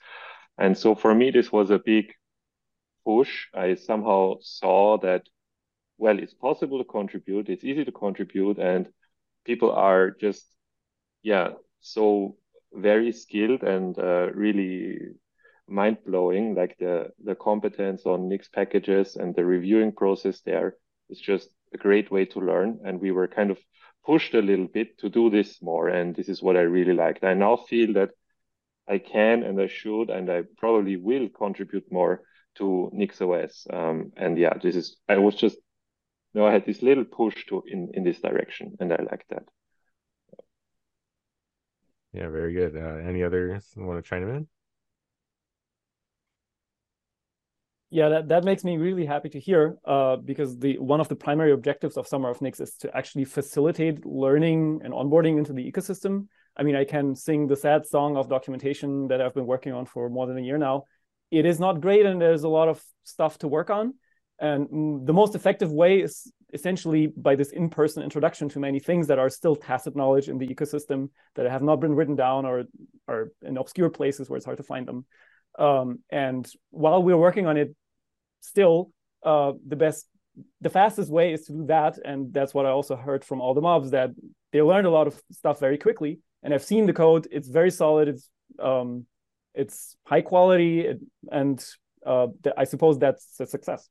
And 0.59 0.77
so 0.77 0.95
for 0.95 1.15
me, 1.15 1.31
this 1.31 1.53
was 1.53 1.71
a 1.71 1.79
big 1.79 2.13
push. 3.05 3.47
I 3.55 3.75
somehow 3.75 4.37
saw 4.41 4.99
that 4.99 5.23
well, 5.99 6.19
it's 6.19 6.35
possible 6.35 6.79
to 6.79 6.85
contribute. 6.85 7.49
It's 7.49 7.65
easy 7.65 7.85
to 7.85 7.93
contribute, 7.93 8.59
and 8.59 8.89
people 9.45 9.73
are 9.73 10.11
just 10.11 10.47
yeah 11.23 11.51
so 11.81 12.37
very 12.73 13.13
skilled 13.13 13.63
and 13.63 13.99
uh, 13.99 14.31
really 14.35 14.99
mind 15.69 15.99
blowing. 16.07 16.55
Like 16.55 16.77
the 16.79 17.11
the 17.25 17.35
competence 17.35 18.07
on 18.07 18.29
Nix 18.29 18.49
packages 18.49 19.17
and 19.17 19.35
the 19.35 19.45
reviewing 19.45 19.93
process 19.93 20.41
there 20.43 20.77
is 21.09 21.21
just 21.21 21.51
a 21.77 21.83
great 21.87 22.11
way 22.11 22.25
to 22.27 22.41
learn. 22.41 22.81
And 22.85 23.01
we 23.01 23.13
were 23.13 23.29
kind 23.29 23.51
of 23.51 23.59
pushed 24.05 24.35
a 24.35 24.47
little 24.51 24.69
bit 24.79 24.99
to 24.99 25.09
do 25.09 25.31
this 25.31 25.51
more. 25.63 25.89
And 25.89 26.15
this 26.15 26.29
is 26.29 26.43
what 26.43 26.57
I 26.57 26.75
really 26.77 26.95
liked. 26.95 27.25
I 27.25 27.35
now 27.35 27.57
feel 27.57 27.93
that 27.95 28.11
I 28.89 28.99
can 28.99 29.43
and 29.43 29.61
I 29.61 29.67
should 29.67 30.11
and 30.11 30.31
I 30.31 30.45
probably 30.59 30.97
will 30.97 31.29
contribute 31.29 31.91
more 31.91 32.23
to 32.57 32.91
NixOS. 32.95 33.73
Um, 33.73 34.13
and 34.17 34.39
yeah, 34.39 34.55
this 34.63 34.77
is 34.77 34.97
I 35.09 35.19
was 35.19 35.35
just 35.35 35.57
you 36.33 36.41
know 36.41 36.47
I 36.47 36.53
had 36.53 36.67
this 36.67 36.83
little 36.83 37.05
push 37.05 37.47
to 37.49 37.63
in 37.67 37.91
in 37.95 38.05
this 38.05 38.21
direction, 38.21 38.77
and 38.81 38.93
I 38.93 39.01
like 39.11 39.25
that. 39.31 39.45
Yeah, 42.13 42.29
very 42.31 42.55
good. 42.55 42.77
Uh, 42.77 43.09
any 43.09 43.23
others 43.23 43.73
want 43.77 44.03
to 44.03 44.09
chime 44.09 44.29
in? 44.29 44.49
Yeah, 47.91 48.09
that, 48.09 48.29
that 48.29 48.45
makes 48.45 48.65
me 48.65 48.77
really 48.79 49.07
happy 49.07 49.29
to 49.29 49.39
hear 49.39 49.77
uh, 49.85 50.17
because 50.17 50.59
the 50.59 50.79
one 50.79 51.01
of 51.01 51.09
the 51.09 51.15
primary 51.15 51.53
objectives 51.53 51.97
of 51.97 52.09
Summer 52.09 52.31
of 52.31 52.43
Nix 52.43 52.59
is 52.61 52.75
to 52.81 52.97
actually 52.97 53.25
facilitate 53.25 54.05
learning 54.05 54.81
and 54.83 54.93
onboarding 54.93 55.39
into 55.39 55.53
the 55.53 55.71
ecosystem. 55.71 56.27
I 56.57 56.63
mean, 56.63 56.75
I 56.75 56.85
can 56.85 57.15
sing 57.15 57.47
the 57.47 57.57
sad 57.57 57.87
song 57.87 58.17
of 58.17 58.29
documentation 58.29 59.09
that 59.09 59.21
I've 59.21 59.35
been 59.35 59.47
working 59.47 59.73
on 59.73 59.87
for 59.87 60.09
more 60.09 60.27
than 60.27 60.39
a 60.39 60.41
year 60.41 60.59
now. 60.59 60.85
It 61.31 61.47
is 61.47 61.61
not 61.61 61.81
great, 61.81 62.07
and 62.07 62.21
there's 62.21 62.45
a 62.45 62.49
lot 62.49 62.69
of 62.69 62.83
stuff 63.05 63.39
to 63.39 63.49
work 63.49 63.71
on. 63.71 63.95
And 64.39 65.07
the 65.07 65.13
most 65.13 65.35
effective 65.35 65.73
way 65.73 66.01
is 66.01 66.31
essentially 66.53 67.09
by 67.09 67.37
this 67.37 67.51
in-person 67.51 68.03
introduction 68.03 68.49
to 68.51 68.61
many 68.61 68.81
things 68.81 69.07
that 69.09 69.19
are 69.19 69.31
still 69.31 69.57
tacit 69.57 69.97
knowledge 69.97 70.29
in 70.29 70.39
the 70.39 70.47
ecosystem 70.47 71.11
that 71.35 71.51
have 71.51 71.63
not 71.63 71.77
been 71.77 71.95
written 71.95 72.17
down 72.17 72.47
or 72.47 72.65
are 73.09 73.33
in 73.43 73.57
obscure 73.57 73.91
places 73.91 74.29
where 74.29 74.37
it's 74.37 74.47
hard 74.47 74.59
to 74.59 74.63
find 74.63 74.87
them. 74.87 75.05
Um, 75.59 76.01
and 76.11 76.51
while 76.71 77.03
we're 77.03 77.17
working 77.17 77.47
on 77.47 77.57
it, 77.57 77.75
still 78.41 78.91
uh, 79.25 79.53
the 79.67 79.77
best, 79.77 80.07
the 80.61 80.71
fastest 80.71 81.11
way 81.11 81.33
is 81.33 81.47
to 81.47 81.53
do 81.53 81.67
that. 81.67 81.99
And 82.05 82.33
that's 82.33 82.55
what 82.55 82.67
I 82.67 82.71
also 82.71 82.97
heard 82.97 83.25
from 83.25 83.41
all 83.41 83.55
the 83.55 83.61
mobs 83.61 83.91
that 83.91 84.11
they 84.53 84.63
learned 84.63 84.87
a 84.87 84.91
lot 84.91 85.07
of 85.07 85.21
stuff 85.33 85.61
very 85.61 85.79
quickly. 85.79 86.21
And 86.43 86.55
I've 86.55 86.65
seen 86.65 86.87
the 86.87 86.93
code; 86.93 87.27
it's 87.31 87.49
very 87.49 87.71
solid. 87.71 88.09
It's 88.09 88.29
um, 88.61 89.07
it's 89.55 89.97
high 90.05 90.21
quality, 90.21 90.87
and 91.33 91.65
uh, 92.05 92.29
I 92.57 92.65
suppose 92.65 92.99
that's 92.99 93.41
a 93.41 93.47
success. 93.47 93.89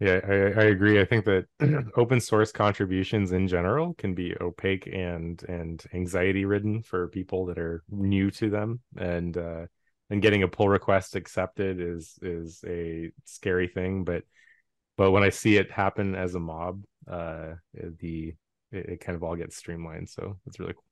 Yeah, 0.00 0.18
I, 0.26 0.34
I 0.34 0.64
agree. 0.64 1.00
I 1.00 1.04
think 1.04 1.24
that 1.26 1.46
open 1.96 2.20
source 2.20 2.50
contributions 2.50 3.30
in 3.30 3.46
general 3.46 3.94
can 3.94 4.14
be 4.14 4.34
opaque 4.40 4.88
and 4.92 5.40
and 5.48 5.80
anxiety 5.94 6.44
ridden 6.44 6.82
for 6.82 7.06
people 7.06 7.46
that 7.46 7.58
are 7.58 7.84
new 7.88 8.30
to 8.32 8.50
them. 8.50 8.80
And 8.96 9.36
uh, 9.36 9.66
and 10.12 10.20
getting 10.20 10.42
a 10.42 10.48
pull 10.48 10.68
request 10.68 11.16
accepted 11.16 11.80
is 11.80 12.18
is 12.20 12.62
a 12.66 13.10
scary 13.24 13.66
thing 13.66 14.04
but 14.04 14.22
but 14.98 15.10
when 15.10 15.22
i 15.22 15.30
see 15.30 15.56
it 15.56 15.70
happen 15.70 16.14
as 16.14 16.34
a 16.34 16.38
mob 16.38 16.84
uh 17.10 17.54
the 17.98 18.34
it, 18.70 18.86
it 18.90 19.00
kind 19.00 19.16
of 19.16 19.22
all 19.22 19.34
gets 19.34 19.56
streamlined 19.56 20.08
so 20.08 20.38
it's 20.46 20.60
really 20.60 20.74
cool. 20.74 20.84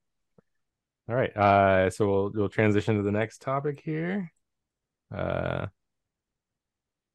All 1.09 1.15
right 1.15 1.37
uh 1.37 1.91
so 1.91 2.09
we'll 2.09 2.33
we'll 2.35 2.49
transition 2.49 2.97
to 2.97 3.03
the 3.03 3.13
next 3.13 3.43
topic 3.43 3.81
here. 3.85 4.33
Uh 5.15 5.67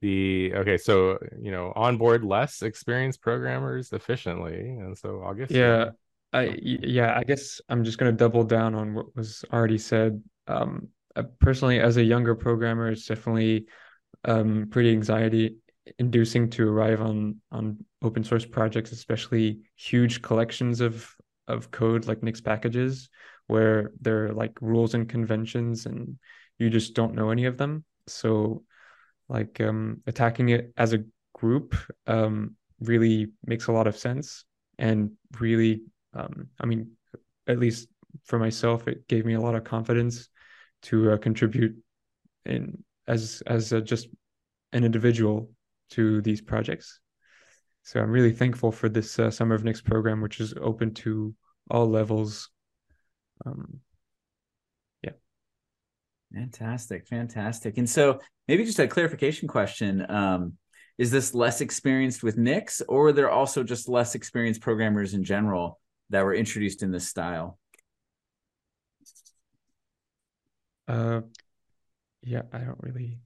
the 0.01 0.53
okay 0.53 0.77
so 0.77 1.17
you 1.41 1.51
know 1.51 1.73
onboard 1.75 2.23
less 2.23 2.61
experienced 2.61 3.21
programmers 3.21 3.93
efficiently 3.93 4.59
and 4.59 4.95
so 4.95 5.23
Auguste 5.23 5.53
yeah 5.53 5.89
i 6.33 6.53
yeah 6.61 7.17
i 7.17 7.23
guess 7.23 7.61
i'm 7.69 7.83
just 7.85 7.97
going 7.97 8.11
to 8.11 8.17
double 8.17 8.43
down 8.43 8.75
on 8.75 8.93
what 8.93 9.15
was 9.15 9.43
already 9.51 9.79
said. 9.79 10.21
Um 10.47 10.89
personally, 11.39 11.79
as 11.79 11.97
a 11.97 12.03
younger 12.03 12.35
programmer, 12.35 12.89
it's 12.89 13.05
definitely 13.05 13.65
um, 14.25 14.67
pretty 14.69 14.91
anxiety 14.91 15.57
inducing 15.99 16.49
to 16.49 16.67
arrive 16.67 17.01
on 17.01 17.39
on 17.51 17.83
open 18.01 18.23
source 18.23 18.45
projects, 18.45 18.91
especially 18.91 19.59
huge 19.75 20.21
collections 20.21 20.81
of 20.81 21.13
of 21.47 21.71
code 21.71 22.07
like 22.07 22.23
Nix 22.23 22.41
packages, 22.41 23.09
where 23.47 23.91
there 24.01 24.27
are 24.27 24.33
like 24.33 24.57
rules 24.61 24.93
and 24.93 25.07
conventions, 25.07 25.85
and 25.85 26.17
you 26.57 26.69
just 26.69 26.93
don't 26.93 27.15
know 27.15 27.29
any 27.29 27.45
of 27.45 27.57
them. 27.57 27.83
So, 28.07 28.63
like 29.29 29.61
um, 29.61 30.01
attacking 30.07 30.49
it 30.49 30.73
as 30.77 30.93
a 30.93 31.03
group 31.33 31.75
um, 32.07 32.55
really 32.79 33.27
makes 33.45 33.67
a 33.67 33.71
lot 33.71 33.87
of 33.87 33.97
sense, 33.97 34.45
and 34.77 35.11
really, 35.39 35.83
um, 36.13 36.47
I 36.59 36.65
mean, 36.65 36.91
at 37.47 37.59
least 37.59 37.87
for 38.25 38.39
myself, 38.39 38.87
it 38.87 39.07
gave 39.07 39.25
me 39.25 39.33
a 39.33 39.41
lot 39.41 39.55
of 39.55 39.63
confidence 39.63 40.29
to 40.85 41.11
uh, 41.11 41.17
contribute 41.17 41.75
in 42.45 42.83
as 43.07 43.43
as 43.47 43.73
just 43.83 44.07
an 44.73 44.83
individual 44.83 45.49
to 45.91 46.21
these 46.21 46.41
projects. 46.41 46.99
So 47.83 47.99
I'm 47.99 48.09
really 48.09 48.33
thankful 48.33 48.71
for 48.71 48.89
this 48.89 49.19
uh, 49.19 49.29
Summer 49.29 49.53
of 49.53 49.63
Nix 49.63 49.79
program, 49.79 50.21
which 50.21 50.39
is 50.39 50.55
open 50.59 50.93
to 50.95 51.35
all 51.69 51.87
levels. 51.87 52.49
Um, 53.45 53.79
yeah. 55.03 55.11
Fantastic, 56.33 57.07
fantastic. 57.07 57.77
And 57.77 57.87
so 57.87 58.19
maybe 58.47 58.65
just 58.65 58.79
a 58.79 58.87
clarification 58.87 59.47
question. 59.47 60.05
Um, 60.09 60.53
is 60.97 61.11
this 61.11 61.35
less 61.35 61.61
experienced 61.61 62.23
with 62.23 62.37
Nix, 62.37 62.81
or 62.87 63.09
are 63.09 63.13
there 63.13 63.29
also 63.29 63.63
just 63.63 63.87
less 63.87 64.15
experienced 64.15 64.61
programmers 64.61 65.13
in 65.13 65.23
general 65.23 65.79
that 66.09 66.23
were 66.23 66.33
introduced 66.33 66.81
in 66.81 66.91
this 66.91 67.07
style? 67.07 67.59
Uh, 70.87 71.21
yeah, 72.23 72.43
I 72.53 72.59
don't 72.59 72.79
really. 72.81 73.19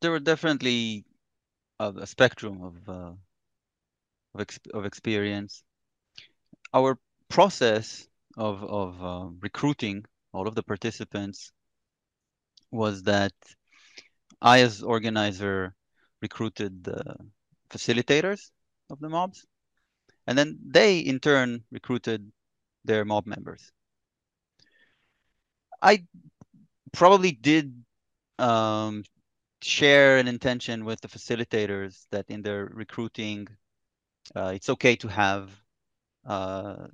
There 0.00 0.10
were 0.10 0.20
definitely 0.20 1.04
a, 1.78 1.88
a 1.90 2.06
spectrum 2.06 2.62
of 2.62 2.88
uh, 2.88 3.12
of, 4.34 4.40
ex 4.40 4.58
of 4.74 4.84
experience. 4.84 5.62
Our 6.72 6.98
process 7.28 8.06
of 8.36 8.62
of 8.64 9.02
uh, 9.02 9.28
recruiting 9.40 10.04
all 10.32 10.48
of 10.48 10.54
the 10.54 10.62
participants 10.62 11.52
was 12.70 13.02
that 13.04 13.32
I, 14.40 14.60
as 14.60 14.82
organizer, 14.82 15.74
recruited 16.22 16.84
the 16.84 17.16
facilitators 17.70 18.50
of 18.90 19.00
the 19.00 19.08
mobs, 19.08 19.46
and 20.26 20.36
then 20.38 20.58
they 20.64 20.98
in 21.00 21.20
turn 21.20 21.64
recruited 21.70 22.30
their 22.84 23.04
mob 23.04 23.26
members. 23.26 23.72
I 25.80 26.04
probably 26.92 27.32
did 27.32 27.84
um, 28.38 29.04
share 29.62 30.18
an 30.18 30.28
intention 30.28 30.84
with 30.84 31.00
the 31.00 31.08
facilitators 31.08 32.06
that 32.10 32.26
in 32.28 32.42
their 32.42 32.66
recruiting, 32.66 33.48
uh, 34.34 34.52
it's 34.54 34.68
okay 34.70 34.96
to 34.96 35.08
have 35.08 35.50
uh, 36.26 36.86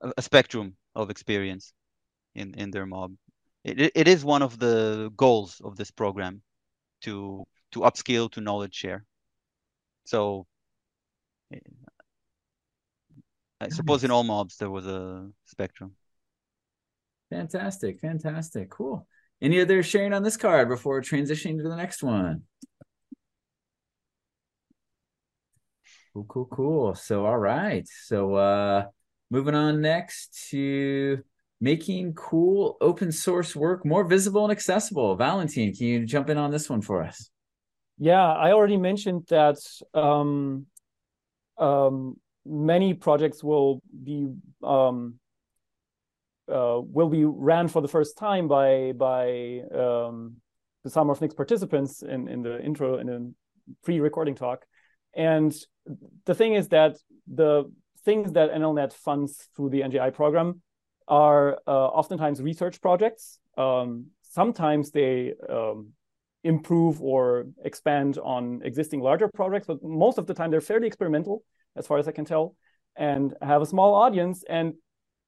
a, 0.00 0.22
spectrum 0.22 0.76
of 0.94 1.10
experience 1.10 1.72
in 2.34 2.54
in 2.54 2.70
their 2.70 2.86
mob. 2.86 3.14
it, 3.64 3.92
it 3.94 4.08
is 4.08 4.24
one 4.24 4.42
of 4.42 4.58
the 4.58 5.10
goals 5.16 5.60
of 5.64 5.76
this 5.76 5.90
program 5.90 6.42
to 7.02 7.44
to 7.72 7.80
upskill 7.80 8.30
to 8.30 8.40
knowledge 8.40 8.74
share. 8.74 9.04
So 10.04 10.46
I 13.60 13.68
suppose 13.68 14.04
in 14.04 14.10
all 14.10 14.24
mobs 14.24 14.56
there 14.56 14.70
was 14.70 14.86
a 14.86 15.30
spectrum. 15.46 15.94
Fantastic, 17.32 17.98
fantastic, 17.98 18.68
cool. 18.68 19.06
Any 19.40 19.62
other 19.62 19.82
sharing 19.82 20.12
on 20.12 20.22
this 20.22 20.36
card 20.36 20.68
before 20.68 21.00
transitioning 21.00 21.56
to 21.56 21.62
the 21.66 21.74
next 21.74 22.02
one? 22.02 22.42
Cool, 26.12 26.26
cool, 26.28 26.44
cool. 26.44 26.94
So, 26.94 27.24
all 27.24 27.38
right. 27.38 27.88
So, 28.04 28.34
uh, 28.34 28.84
moving 29.30 29.54
on 29.54 29.80
next 29.80 30.48
to 30.50 31.22
making 31.58 32.12
cool 32.12 32.76
open 32.82 33.10
source 33.10 33.56
work 33.56 33.86
more 33.86 34.04
visible 34.04 34.44
and 34.44 34.52
accessible. 34.52 35.16
Valentin, 35.16 35.72
can 35.74 35.86
you 35.86 36.04
jump 36.04 36.28
in 36.28 36.36
on 36.36 36.50
this 36.50 36.68
one 36.68 36.82
for 36.82 37.02
us? 37.02 37.30
Yeah, 37.96 38.30
I 38.30 38.52
already 38.52 38.76
mentioned 38.76 39.24
that 39.30 39.56
um, 39.94 40.66
um, 41.56 42.20
many 42.44 42.92
projects 42.92 43.42
will 43.42 43.80
be 44.04 44.28
um, 44.62 45.14
uh, 46.48 46.80
will 46.80 47.08
be 47.08 47.24
ran 47.24 47.68
for 47.68 47.80
the 47.82 47.88
first 47.88 48.16
time 48.16 48.48
by 48.48 48.92
by 48.92 49.60
um, 49.74 50.36
the 50.84 50.90
Summer 50.90 51.12
of 51.12 51.20
Nix 51.20 51.34
participants 51.34 52.02
in 52.02 52.28
in 52.28 52.42
the 52.42 52.62
intro 52.62 52.98
in 52.98 53.08
a 53.08 53.20
pre-recording 53.84 54.34
talk, 54.34 54.64
and 55.14 55.54
the 56.24 56.34
thing 56.34 56.54
is 56.54 56.68
that 56.68 56.96
the 57.26 57.70
things 58.04 58.32
that 58.32 58.52
NLNet 58.52 58.92
funds 58.92 59.48
through 59.54 59.70
the 59.70 59.80
NGI 59.82 60.12
program 60.12 60.60
are 61.08 61.58
uh, 61.66 61.70
oftentimes 61.70 62.42
research 62.42 62.80
projects. 62.80 63.38
Um, 63.56 64.06
sometimes 64.22 64.90
they 64.90 65.34
um, 65.48 65.90
improve 66.44 67.00
or 67.00 67.46
expand 67.64 68.18
on 68.18 68.62
existing 68.64 69.00
larger 69.00 69.28
projects, 69.28 69.66
but 69.66 69.82
most 69.82 70.18
of 70.18 70.26
the 70.26 70.34
time 70.34 70.50
they're 70.50 70.60
fairly 70.60 70.86
experimental, 70.86 71.44
as 71.76 71.86
far 71.86 71.98
as 71.98 72.08
I 72.08 72.12
can 72.12 72.24
tell, 72.24 72.56
and 72.96 73.34
have 73.40 73.62
a 73.62 73.66
small 73.66 73.94
audience. 73.94 74.44
And 74.48 74.74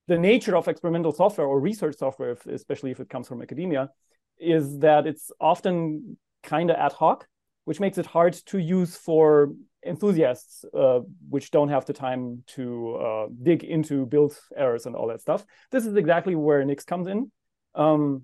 the 0.07 0.19
nature 0.19 0.57
of 0.57 0.69
experimental 0.69 1.13
software 1.13 1.47
or 1.47 1.61
research 1.61 1.97
software, 1.97 2.33
if, 2.33 2.47
especially 2.47 2.91
if 2.91 3.01
it 3.01 3.09
comes 3.09 3.27
from 3.29 3.41
academia, 3.43 3.91
is 4.39 4.79
that 4.81 5.07
it's 5.07 5.31
often 5.41 6.17
kind 6.43 6.71
of 6.71 6.77
ad 6.77 6.93
hoc, 6.93 7.27
which 7.65 7.81
makes 7.81 7.99
it 7.99 8.07
hard 8.07 8.35
to 8.47 8.59
use 8.59 8.97
for 8.97 9.53
enthusiasts, 9.87 10.65
uh, 10.75 11.01
which 11.29 11.51
don't 11.51 11.69
have 11.69 11.85
the 11.87 11.93
time 11.93 12.43
to 12.47 12.97
uh, 12.97 13.27
dig 13.43 13.65
into 13.65 14.07
build 14.07 14.39
errors 14.57 14.87
and 14.87 14.95
all 14.97 15.09
that 15.09 15.21
stuff. 15.21 15.45
This 15.71 15.87
is 15.87 15.97
exactly 15.97 16.35
where 16.35 16.65
Nix 16.65 16.85
comes 16.85 17.07
in. 17.07 17.31
Um, 17.75 18.23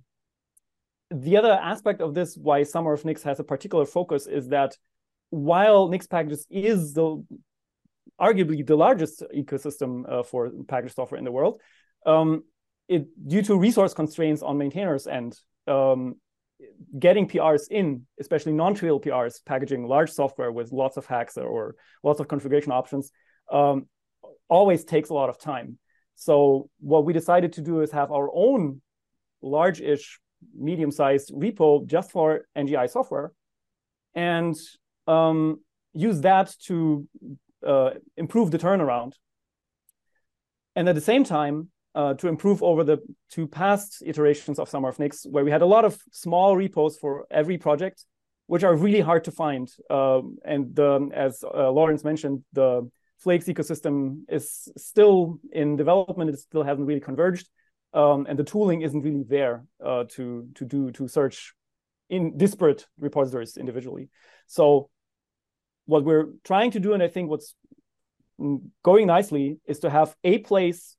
the 1.11 1.37
other 1.37 1.53
aspect 1.53 2.01
of 2.01 2.15
this, 2.15 2.37
why 2.37 2.63
Summer 2.63 2.93
of 2.93 3.05
Nix 3.05 3.23
has 3.23 3.41
a 3.41 3.45
particular 3.45 3.85
focus, 3.85 4.27
is 4.27 4.49
that 4.49 4.77
while 5.31 5.89
Nix 5.89 6.07
packages 6.07 6.47
is 6.51 6.95
the 6.95 7.25
arguably 8.21 8.67
the 8.67 8.77
largest 8.77 9.23
ecosystem 9.35 10.11
uh, 10.11 10.23
for 10.23 10.51
packaged 10.69 10.95
software 10.95 11.19
in 11.19 11.25
the 11.25 11.33
world, 11.33 11.61
um, 12.07 12.45
it 12.89 13.07
due 13.29 13.43
to 13.43 13.57
resource 13.57 13.95
constraints 13.95 14.43
on 14.43 14.59
maintainers 14.59 15.07
and 15.07 15.37
um, 15.67 16.17
getting 16.99 17.29
PRs 17.29 17.69
in, 17.71 18.07
especially 18.19 18.53
non-trivial 18.53 19.01
PRs, 19.01 19.45
packaging 19.45 19.87
large 19.87 20.11
software 20.11 20.53
with 20.53 20.73
lots 20.73 20.97
of 20.97 21.07
hacks 21.07 21.37
or 21.37 21.77
lots 22.03 22.21
of 22.21 22.29
configuration 22.29 22.73
options, 22.73 23.11
um, 23.51 23.87
always 24.49 24.85
takes 24.85 25.11
a 25.11 25.15
lot 25.15 25.31
of 25.31 25.39
time. 25.39 25.79
So 26.17 26.69
what 26.81 27.05
we 27.05 27.13
decided 27.13 27.55
to 27.55 27.63
do 27.63 27.81
is 27.81 27.91
have 27.93 28.13
our 28.13 28.29
own 28.35 28.83
large-ish, 29.41 30.21
medium-sized 30.55 31.33
repo 31.33 31.87
just 31.87 32.11
for 32.11 32.47
NGI 32.57 32.91
software, 32.91 33.33
and 34.15 34.57
um, 35.07 35.61
use 35.93 36.21
that 36.23 36.55
to 36.67 37.07
uh, 37.67 37.91
improve 38.17 38.51
the 38.51 38.59
turnaround. 38.59 39.13
And 40.77 40.89
at 40.89 40.95
the 40.95 41.01
same 41.01 41.25
time, 41.25 41.71
uh, 41.95 42.15
to 42.15 42.29
improve 42.29 42.63
over 42.63 42.85
the 42.85 42.99
two 43.31 43.47
past 43.49 44.03
iterations 44.05 44.59
of 44.59 44.69
Summer 44.69 44.89
of 44.89 44.99
Nix, 44.99 45.27
where 45.29 45.45
we 45.45 45.51
had 45.51 45.63
a 45.63 45.67
lot 45.67 45.85
of 45.85 45.99
small 46.13 46.57
repos 46.57 46.97
for 46.97 47.27
every 47.31 47.59
project, 47.59 48.05
which 48.47 48.63
are 48.63 48.77
really 48.77 49.01
hard 49.01 49.25
to 49.25 49.33
find. 49.33 49.69
Um, 49.91 50.39
and 50.45 50.75
the, 50.75 51.11
as 51.13 51.43
uh, 51.43 51.71
Lorenz 51.71 52.05
mentioned, 52.05 52.45
the 52.53 52.89
Flakes 53.19 53.47
ecosystem 53.47 54.23
is 54.29 54.69
still 54.77 55.41
in 55.53 55.77
development. 55.77 56.31
It 56.31 56.39
still 56.39 56.63
hasn't 56.63 56.87
really 56.87 57.01
converged, 57.01 57.49
um, 57.93 58.27
and 58.27 58.39
the 58.39 58.45
tooling 58.45 58.81
isn't 58.81 59.03
really 59.03 59.25
there 59.29 59.67
uh, 59.85 60.05
to 60.13 60.49
to 60.55 60.65
do 60.65 60.91
to 60.93 61.07
search 61.07 61.53
in 62.09 62.39
disparate 62.39 62.87
repositories 62.99 63.59
individually. 63.59 64.09
So, 64.47 64.89
what 65.91 66.05
we're 66.05 66.29
trying 66.45 66.71
to 66.71 66.81
do, 66.81 66.93
and 66.95 67.03
I 67.03 67.09
think 67.09 67.29
what's 67.29 67.55
going 68.83 69.07
nicely, 69.07 69.59
is 69.67 69.81
to 69.81 69.91
have 69.91 70.15
a 70.23 70.39
place 70.39 70.97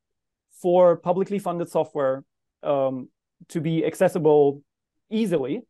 for 0.62 0.97
publicly 0.97 1.39
funded 1.39 1.69
software 1.69 2.23
um, 2.62 3.08
to 3.47 3.62
be 3.62 3.86
accessible 3.86 4.62
easily 5.10 5.62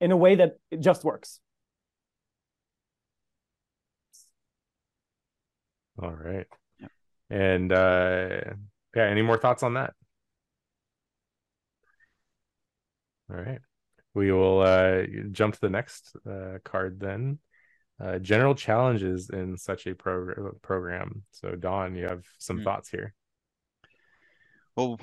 in 0.00 0.12
a 0.12 0.16
way 0.16 0.34
that 0.36 0.58
it 0.70 0.80
just 0.80 1.02
works. 1.02 1.40
All 6.02 6.12
right. 6.12 6.46
Yeah. 6.78 6.88
And 7.30 7.72
uh, 7.72 8.40
yeah, 8.94 9.04
any 9.04 9.22
more 9.22 9.38
thoughts 9.38 9.62
on 9.62 9.74
that? 9.74 9.94
All 13.30 13.36
right. 13.36 13.60
We 14.12 14.30
will 14.30 14.60
uh, 14.60 15.02
jump 15.32 15.54
to 15.54 15.60
the 15.60 15.70
next 15.70 16.14
uh, 16.30 16.58
card 16.64 17.00
then. 17.00 17.38
Uh, 17.98 18.18
general 18.18 18.54
challenges 18.54 19.30
in 19.30 19.56
such 19.56 19.86
a 19.86 19.94
progr- 19.94 20.60
program. 20.60 21.22
So, 21.30 21.56
Dawn, 21.56 21.94
you 21.94 22.04
have 22.06 22.24
some 22.38 22.60
mm. 22.60 22.64
thoughts 22.64 22.90
here 22.90 23.14
well, 24.76 24.98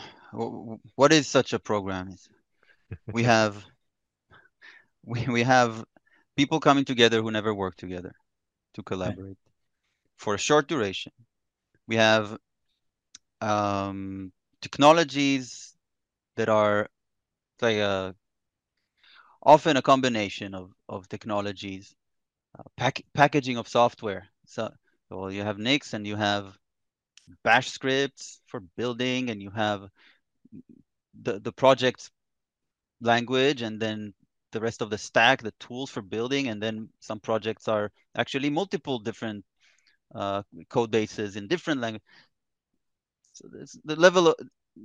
what 0.95 1.11
is 1.11 1.27
such 1.27 1.53
a 1.53 1.59
program? 1.59 2.15
We 3.11 3.23
have 3.33 3.65
we, 5.05 5.25
we 5.27 5.43
have 5.43 5.83
people 6.37 6.59
coming 6.59 6.85
together 6.85 7.21
who 7.21 7.31
never 7.31 7.53
work 7.53 7.75
together 7.75 8.13
to 8.75 8.83
collaborate 8.83 9.37
for 10.17 10.35
a 10.35 10.37
short 10.37 10.67
duration. 10.67 11.11
We 11.87 11.97
have 11.97 12.37
um, 13.41 14.31
technologies 14.61 15.75
that 16.37 16.49
are 16.49 16.87
like 17.61 17.77
a 17.77 18.15
often 19.41 19.75
a 19.75 19.81
combination 19.81 20.53
of, 20.53 20.71
of 20.87 21.09
technologies, 21.09 21.93
uh, 21.93 22.02
pack, 22.77 23.01
packaging 23.13 23.57
of 23.57 23.67
software. 23.67 24.27
So, 24.45 24.71
so 25.09 25.27
you 25.27 25.41
have 25.43 25.57
Nix 25.57 25.93
and 25.93 26.05
you 26.05 26.15
have 26.15 26.57
bash 27.43 27.69
scripts 27.69 28.39
for 28.47 28.59
building 28.77 29.29
and 29.29 29.41
you 29.41 29.49
have 29.51 29.87
the 31.21 31.39
the 31.39 31.51
project 31.51 32.11
language 33.01 33.61
and 33.61 33.79
then 33.79 34.13
the 34.51 34.59
rest 34.59 34.81
of 34.81 34.89
the 34.89 34.97
stack 34.97 35.41
the 35.41 35.53
tools 35.59 35.89
for 35.89 36.01
building 36.01 36.47
and 36.47 36.61
then 36.61 36.89
some 36.99 37.19
projects 37.19 37.67
are 37.67 37.91
actually 38.15 38.49
multiple 38.49 38.99
different 38.99 39.43
uh, 40.15 40.43
code 40.69 40.91
bases 40.91 41.35
in 41.35 41.47
different 41.47 41.81
language 41.81 42.03
so 43.31 43.47
the 43.83 43.95
level 43.95 44.27
of, 44.27 44.35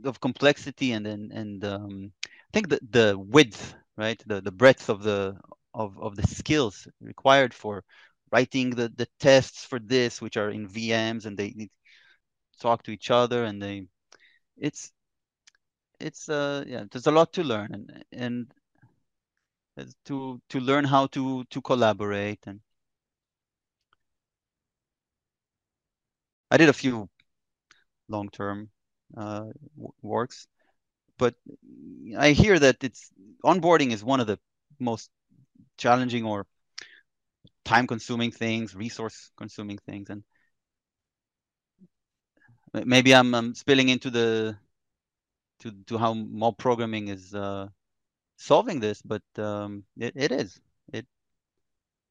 of 0.05 0.21
complexity 0.21 0.93
and 0.93 1.05
then 1.05 1.31
and 1.33 1.65
um, 1.65 2.13
I 2.25 2.51
think 2.53 2.69
the 2.69 2.81
the 2.91 3.19
width 3.19 3.75
right 3.97 4.23
the 4.27 4.41
the 4.41 4.53
breadth 4.53 4.89
of 4.89 5.03
the 5.03 5.37
of, 5.79 5.99
of 6.01 6.17
the 6.17 6.27
skills 6.27 6.89
required 7.01 7.55
for 7.55 7.85
writing 8.33 8.71
the 8.71 8.89
the 8.97 9.09
tests 9.21 9.65
for 9.65 9.79
this 9.79 10.21
which 10.21 10.37
are 10.37 10.51
in 10.51 10.69
VMs 10.69 11.25
and 11.27 11.39
they 11.39 11.51
need 11.51 11.71
talk 12.61 12.83
to 12.83 12.91
each 12.91 13.11
other 13.11 13.45
and 13.45 13.63
they 13.63 13.87
it's 14.57 14.93
it's 16.01 16.29
uh 16.29 16.65
yeah 16.67 16.85
there's 16.91 17.07
a 17.07 17.11
lot 17.11 17.33
to 17.33 17.45
learn 17.45 17.71
and 17.73 18.05
and 18.13 18.53
to 20.05 20.41
to 20.49 20.61
learn 20.61 20.85
how 20.85 21.07
to 21.07 21.45
to 21.45 21.61
collaborate 21.63 22.41
and 22.47 22.61
I 26.51 26.57
did 26.57 26.69
a 26.69 26.73
few 26.73 27.09
long-term 28.09 28.71
uh, 29.17 29.47
works, 30.03 30.47
but 31.19 31.35
I 32.19 32.31
hear 32.31 32.59
that 32.59 32.83
it's 32.83 33.11
onboarding 33.45 33.93
is 33.93 34.03
one 34.03 34.21
of 34.21 34.27
the 34.27 34.39
most 34.81 35.11
challenging 35.79 36.25
or 36.25 36.47
time-consuming 37.65 38.33
things, 38.33 38.75
resource-consuming 38.75 39.79
things, 39.87 40.11
and 40.11 40.23
maybe 42.85 43.15
I'm, 43.15 43.35
I'm 43.35 43.55
spilling 43.55 43.89
into 43.89 44.11
the 44.11 44.59
to 45.61 45.73
to 45.87 45.99
how 45.99 46.15
mob 46.15 46.59
programming 46.59 47.09
is 47.09 47.35
uh, 47.35 47.69
solving 48.37 48.81
this, 48.81 49.03
but 49.03 49.23
um, 49.39 49.85
it, 49.99 50.13
it 50.17 50.33
is 50.33 50.61
it 50.93 51.07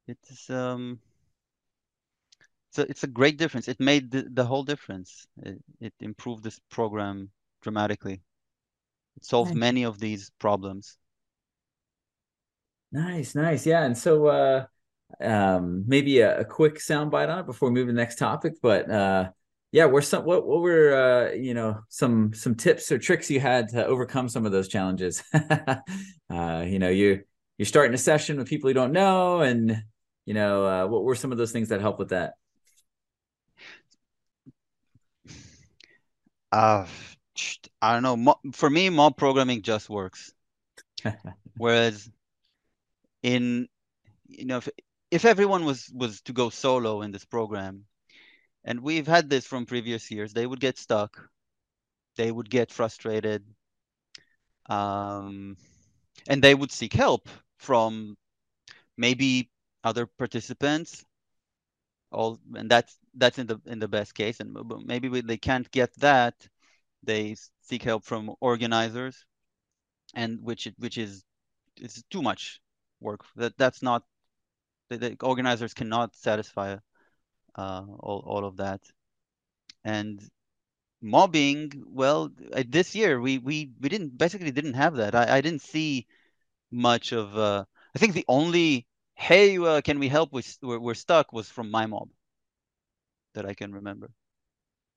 it's 0.08 0.50
um 0.50 1.00
it's 2.70 2.80
a, 2.80 2.82
it's 2.90 3.04
a 3.04 3.08
great 3.08 3.38
difference. 3.38 3.68
It 3.68 3.80
made 3.80 4.12
the, 4.12 4.28
the 4.32 4.46
whole 4.46 4.64
difference. 4.64 5.26
It, 5.44 5.64
it 5.80 5.94
improved 6.00 6.44
this 6.44 6.60
program 6.70 7.32
dramatically. 7.62 8.22
It 9.16 9.26
solved 9.26 9.56
many 9.56 9.84
of 9.84 10.00
these 10.00 10.32
problems. 10.40 10.98
Nice, 12.92 13.36
nice. 13.36 13.66
Yeah. 13.66 13.84
And 13.84 13.98
so 13.98 14.28
uh 14.28 14.66
um 15.22 15.86
maybe 15.88 16.20
a, 16.20 16.42
a 16.42 16.46
quick 16.46 16.76
soundbite 16.76 17.30
on 17.30 17.40
it 17.40 17.46
before 17.46 17.70
we 17.70 17.76
move 17.76 17.88
to 17.88 17.94
the 17.94 17.98
next 17.98 18.18
topic. 18.18 18.54
But 18.62 18.90
uh 18.90 19.32
yeah, 19.72 19.86
were 19.86 20.02
some 20.02 20.26
what 20.26 20.46
what 20.48 20.62
were 20.62 20.94
uh 21.32 21.34
you 21.34 21.54
know 21.54 21.82
some 21.90 22.34
some 22.34 22.56
tips 22.56 22.92
or 22.92 22.98
tricks 23.00 23.30
you 23.32 23.40
had 23.40 23.70
to 23.70 23.86
overcome 23.86 24.30
some 24.30 24.46
of 24.46 24.52
those 24.52 24.68
challenges? 24.70 25.24
uh, 25.34 26.64
you 26.68 26.80
know, 26.80 26.90
you 26.90 27.24
you're 27.58 27.66
starting 27.66 27.94
a 27.94 27.98
session 27.98 28.38
with 28.38 28.48
people 28.48 28.70
you 28.70 28.74
don't 28.76 28.94
know, 28.94 29.42
and 29.42 29.84
you 30.26 30.34
know, 30.34 30.66
uh 30.66 30.88
what 30.88 31.04
were 31.04 31.16
some 31.16 31.32
of 31.32 31.38
those 31.38 31.52
things 31.52 31.70
that 31.70 31.82
help 31.82 32.00
with 32.00 32.10
that? 32.10 32.34
Uh, 36.52 36.88
I 37.82 38.00
don't 38.00 38.04
know. 38.24 38.36
For 38.54 38.70
me, 38.70 38.90
mob 38.90 39.18
programming 39.18 39.62
just 39.62 39.90
works. 39.90 40.34
Whereas 41.58 42.10
in, 43.28 43.68
you 44.28 44.46
know, 44.46 44.58
if, 44.58 44.70
if 45.12 45.26
everyone 45.26 45.66
was 45.66 45.92
was 45.94 46.22
to 46.22 46.34
go 46.34 46.50
solo 46.50 47.02
in 47.02 47.12
this 47.12 47.26
program, 47.26 47.86
and 48.64 48.80
we've 48.80 49.08
had 49.08 49.30
this 49.30 49.46
from 49.46 49.66
previous 49.66 50.10
years, 50.10 50.34
they 50.34 50.48
would 50.48 50.62
get 50.62 50.78
stuck. 50.78 51.30
They 52.16 52.32
would 52.32 52.50
get 52.50 52.72
frustrated. 52.72 53.44
Um, 54.70 55.58
and 56.28 56.42
they 56.42 56.56
would 56.56 56.72
seek 56.72 56.94
help 56.94 57.30
from 57.58 58.18
maybe 58.98 59.50
other 59.84 60.06
participants. 60.06 61.06
All 62.12 62.40
and 62.56 62.72
that's 62.72 62.98
that's 63.16 63.40
in 63.40 63.48
the 63.48 63.60
in 63.66 63.80
the 63.80 63.88
best 63.90 64.16
case, 64.16 64.40
and 64.40 64.56
maybe 64.86 65.10
when 65.10 65.28
they 65.28 65.38
can't 65.38 65.70
get 65.72 65.94
that, 66.00 66.36
they 67.04 67.36
seek 67.62 67.84
help 67.84 68.06
from 68.06 68.34
organizers, 68.40 69.26
and 70.16 70.40
which 70.42 70.70
which 70.78 70.98
is 70.98 71.24
it's 71.76 72.02
too 72.10 72.22
much 72.22 72.62
work. 73.00 73.22
That 73.36 73.58
that's 73.58 73.82
not 73.82 74.04
the, 74.90 74.98
the 74.98 75.18
organizers 75.22 75.74
cannot 75.74 76.16
satisfy 76.16 76.78
uh, 77.56 77.84
all 78.00 78.24
all 78.26 78.46
of 78.46 78.58
that, 78.58 78.82
and 79.84 80.22
mobbing. 81.02 81.84
Well, 81.88 82.32
uh, 82.54 82.64
this 82.68 82.96
year 82.96 83.20
we 83.22 83.40
we 83.40 83.72
we 83.82 83.90
didn't 83.90 84.18
basically 84.18 84.52
didn't 84.52 84.76
have 84.76 84.96
that. 84.98 85.16
I 85.16 85.38
I 85.38 85.42
didn't 85.42 85.62
see 85.64 86.08
much 86.72 87.14
of. 87.14 87.38
Uh, 87.38 87.66
I 87.96 88.00
think 88.00 88.14
the 88.14 88.26
only 88.28 88.88
hey, 89.16 89.58
uh, 89.60 89.82
can 89.82 90.00
we 90.00 90.10
help? 90.10 90.36
S- 90.36 90.60
we're, 90.62 90.80
we're 90.80 90.96
stuck 90.96 91.34
was 91.34 91.50
from 91.50 91.72
my 91.72 91.86
mob 91.88 92.10
that 93.34 93.46
I 93.46 93.54
can 93.54 93.74
remember. 93.74 94.12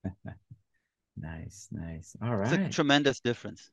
Nice, 1.17 1.67
nice. 1.71 2.15
all 2.21 2.35
right 2.35 2.53
It's 2.53 2.65
a 2.65 2.69
tremendous 2.75 3.19
difference. 3.19 3.69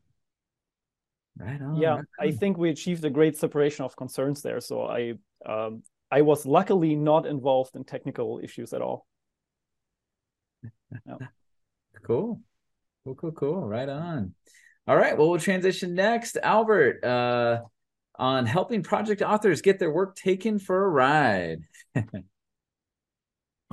Right 1.39 1.63
on. 1.63 1.77
yeah 1.77 1.97
right 1.97 2.05
i 2.19 2.31
think 2.33 2.59
we 2.59 2.71
achieved 2.71 3.05
a 3.05 3.11
great 3.11 3.37
separation 3.37 3.85
of 3.85 3.97
concerns 3.97 4.43
there 4.43 4.61
so 4.61 4.87
i 4.87 5.15
um, 5.47 5.83
i 6.11 6.21
was 6.23 6.45
luckily 6.45 6.97
not 6.97 7.27
involved 7.27 7.77
in 7.77 7.85
technical 7.85 8.41
issues 8.43 8.73
at 8.73 8.83
all 8.83 9.07
Cool. 12.07 12.41
Cool, 13.05 13.15
cool, 13.15 13.33
cool. 13.33 13.67
Right 13.67 13.89
on. 13.89 14.35
All 14.87 14.97
right. 14.97 15.17
Well, 15.17 15.31
we'll 15.31 15.41
transition 15.41 15.95
next. 15.95 16.37
Albert, 16.43 17.05
uh, 17.05 17.61
on 18.17 18.47
helping 18.47 18.83
project 18.83 19.23
authors 19.23 19.63
get 19.63 19.79
their 19.79 19.93
work 19.93 20.17
taken 20.17 20.59
for 20.59 20.85
a 20.85 20.89
ride. 20.89 21.63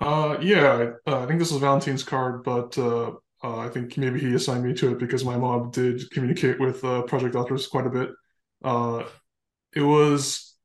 Uh, 0.01 0.37
yeah, 0.41 0.91
uh, 1.07 1.23
I 1.23 1.25
think 1.25 1.39
this 1.39 1.53
is 1.53 1.57
Valentin's 1.57 2.03
card, 2.03 2.43
but 2.43 2.77
uh, 2.77 3.13
uh, 3.45 3.59
I 3.59 3.69
think 3.69 3.95
maybe 3.95 4.19
he 4.19 4.33
assigned 4.33 4.63
me 4.63 4.73
to 4.73 4.91
it 4.93 4.99
because 4.99 5.23
my 5.23 5.37
mom 5.37 5.69
did 5.69 6.09
communicate 6.09 6.59
with 6.59 6.83
uh, 6.83 7.03
project 7.03 7.35
authors 7.35 7.67
quite 7.67 7.85
a 7.85 7.91
bit. 7.91 8.09
Uh, 8.63 9.03
it 9.75 9.83
was 9.83 10.55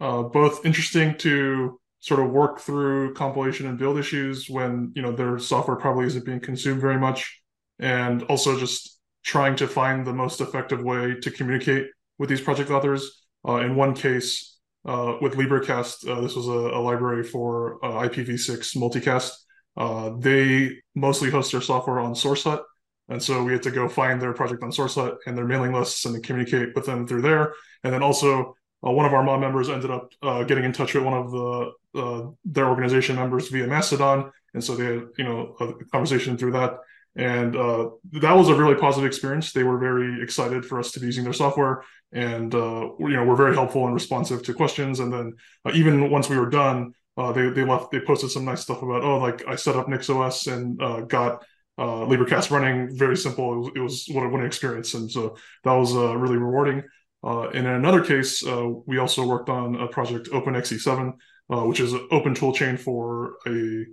uh, 0.00 0.22
both 0.22 0.66
interesting 0.66 1.16
to 1.18 1.80
sort 2.00 2.20
of 2.20 2.30
work 2.30 2.60
through 2.60 3.14
compilation 3.14 3.66
and 3.66 3.78
build 3.78 3.98
issues 3.98 4.50
when 4.50 4.92
you 4.94 5.00
know 5.00 5.12
their 5.12 5.38
software 5.38 5.78
probably 5.78 6.04
isn't 6.04 6.26
being 6.26 6.40
consumed 6.40 6.82
very 6.82 6.98
much, 6.98 7.40
and 7.78 8.22
also 8.24 8.58
just 8.58 9.00
trying 9.24 9.56
to 9.56 9.66
find 9.66 10.06
the 10.06 10.12
most 10.12 10.42
effective 10.42 10.82
way 10.82 11.14
to 11.22 11.30
communicate 11.30 11.86
with 12.18 12.28
these 12.28 12.42
project 12.42 12.70
authors. 12.70 13.24
Uh, 13.48 13.56
in 13.56 13.76
one 13.76 13.94
case, 13.94 14.58
uh, 14.84 15.16
with 15.22 15.34
LibreCast, 15.36 16.00
this 16.22 16.36
was 16.36 16.48
a, 16.48 16.50
a 16.50 16.80
library 16.80 17.22
for 17.22 17.82
uh, 17.82 18.06
IPv6 18.06 18.76
multicast. 18.76 19.30
Uh, 19.76 20.10
they 20.18 20.78
mostly 20.94 21.30
host 21.30 21.52
their 21.52 21.60
software 21.60 21.98
on 22.00 22.14
SourceHut, 22.14 22.62
and 23.08 23.22
so 23.22 23.44
we 23.44 23.52
had 23.52 23.62
to 23.64 23.70
go 23.70 23.88
find 23.88 24.20
their 24.20 24.32
project 24.32 24.62
on 24.62 24.70
SourceHut 24.70 25.18
and 25.26 25.36
their 25.36 25.44
mailing 25.44 25.72
lists 25.72 26.04
and 26.04 26.22
communicate 26.24 26.74
with 26.74 26.86
them 26.86 27.06
through 27.06 27.22
there. 27.22 27.54
And 27.84 27.92
then 27.92 28.02
also, 28.02 28.56
uh, 28.86 28.90
one 28.90 29.06
of 29.06 29.14
our 29.14 29.22
mob 29.22 29.40
members 29.40 29.68
ended 29.68 29.90
up 29.90 30.12
uh, 30.22 30.44
getting 30.44 30.64
in 30.64 30.72
touch 30.72 30.94
with 30.94 31.04
one 31.04 31.14
of 31.14 31.30
the 31.30 31.72
uh, 31.94 32.30
their 32.44 32.68
organization 32.68 33.16
members 33.16 33.48
via 33.48 33.66
Mastodon, 33.66 34.30
and 34.54 34.62
so 34.62 34.74
they 34.74 34.84
had 34.84 35.02
you 35.18 35.24
know 35.24 35.56
a 35.60 35.72
conversation 35.86 36.36
through 36.36 36.52
that. 36.52 36.78
And 37.18 37.56
uh, 37.56 37.88
that 38.12 38.36
was 38.36 38.50
a 38.50 38.54
really 38.54 38.74
positive 38.74 39.06
experience. 39.06 39.52
They 39.52 39.62
were 39.62 39.78
very 39.78 40.22
excited 40.22 40.66
for 40.66 40.78
us 40.78 40.92
to 40.92 41.00
be 41.00 41.06
using 41.06 41.24
their 41.24 41.32
software, 41.32 41.82
and 42.12 42.52
you 42.52 42.58
know 42.98 43.24
we're 43.24 43.36
very 43.36 43.54
helpful 43.54 43.86
and 43.86 43.94
responsive 43.94 44.42
to 44.44 44.54
questions. 44.54 45.00
And 45.00 45.12
then 45.12 45.32
even 45.72 46.10
once 46.10 46.28
we 46.28 46.38
were 46.38 46.50
done, 46.50 46.92
uh, 47.16 47.32
they 47.32 47.48
they 47.50 47.64
left 47.64 47.90
they 47.90 48.00
posted 48.00 48.30
some 48.30 48.44
nice 48.44 48.62
stuff 48.62 48.82
about 48.82 49.02
oh 49.02 49.18
like 49.18 49.46
I 49.48 49.56
set 49.56 49.76
up 49.76 49.86
NixOS 49.86 50.52
and 50.52 50.80
uh, 50.82 51.00
got 51.02 51.44
uh, 51.78 52.06
LibreCast 52.06 52.50
running 52.50 52.96
very 52.96 53.16
simple. 53.16 53.70
It 53.74 53.80
was, 53.80 54.06
what, 54.10 54.22
a, 54.24 54.34
an 54.34 54.46
experience, 54.46 54.94
and 54.94 55.10
so 55.10 55.36
that 55.64 55.72
was 55.72 55.94
uh, 55.94 56.16
really 56.16 56.38
rewarding. 56.38 56.82
Uh, 57.22 57.48
and 57.48 57.66
in 57.66 57.72
another 57.72 58.04
case, 58.04 58.46
uh, 58.46 58.68
we 58.86 58.98
also 58.98 59.26
worked 59.26 59.48
on 59.48 59.76
a 59.76 59.88
project 59.88 60.28
OpenXC7, 60.30 61.12
uh, 61.50 61.62
which 61.62 61.80
is 61.80 61.92
an 61.92 62.06
open 62.10 62.34
toolchain 62.34 62.78
for 62.78 63.34
a 63.46 63.84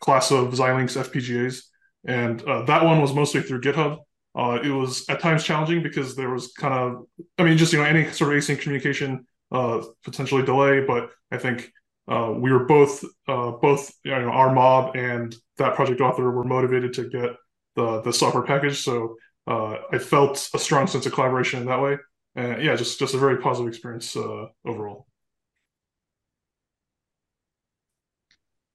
class 0.00 0.30
of 0.30 0.52
Xilinx 0.52 0.96
FPGAs, 0.96 1.62
and 2.06 2.42
uh, 2.42 2.62
that 2.62 2.84
one 2.84 3.00
was 3.00 3.14
mostly 3.14 3.42
through 3.42 3.60
GitHub. 3.60 3.98
Uh, 4.34 4.58
it 4.62 4.70
was 4.70 5.04
at 5.08 5.20
times 5.20 5.42
challenging 5.42 5.82
because 5.82 6.14
there 6.14 6.30
was 6.30 6.52
kind 6.52 6.74
of, 6.74 7.06
I 7.38 7.42
mean, 7.42 7.58
just 7.58 7.72
you 7.72 7.78
know, 7.78 7.84
any 7.84 8.10
sort 8.10 8.32
of 8.32 8.42
async 8.42 8.60
communication 8.60 9.26
uh, 9.50 9.82
potentially 10.04 10.44
delay. 10.44 10.84
But 10.86 11.10
I 11.32 11.38
think 11.38 11.72
uh, 12.08 12.32
we 12.34 12.50
were 12.50 12.64
both, 12.64 13.04
uh, 13.26 13.50
both 13.52 13.92
you 14.02 14.10
know, 14.12 14.30
our 14.30 14.52
mob 14.52 14.96
and 14.96 15.36
that 15.58 15.74
project 15.74 16.00
author 16.00 16.30
were 16.30 16.44
motivated 16.44 16.92
to 16.94 17.08
get 17.08 17.30
the 17.76 18.00
the 18.02 18.12
software 18.12 18.44
package. 18.44 18.82
So 18.82 19.16
uh, 19.46 19.76
I 19.92 19.98
felt 19.98 20.48
a 20.54 20.58
strong 20.58 20.86
sense 20.86 21.06
of 21.06 21.12
collaboration 21.12 21.60
in 21.60 21.66
that 21.66 21.80
way. 21.80 21.98
And 22.34 22.62
yeah, 22.62 22.76
just 22.76 22.98
just 22.98 23.14
a 23.14 23.18
very 23.18 23.38
positive 23.38 23.68
experience 23.68 24.16
uh, 24.16 24.46
overall. 24.64 25.06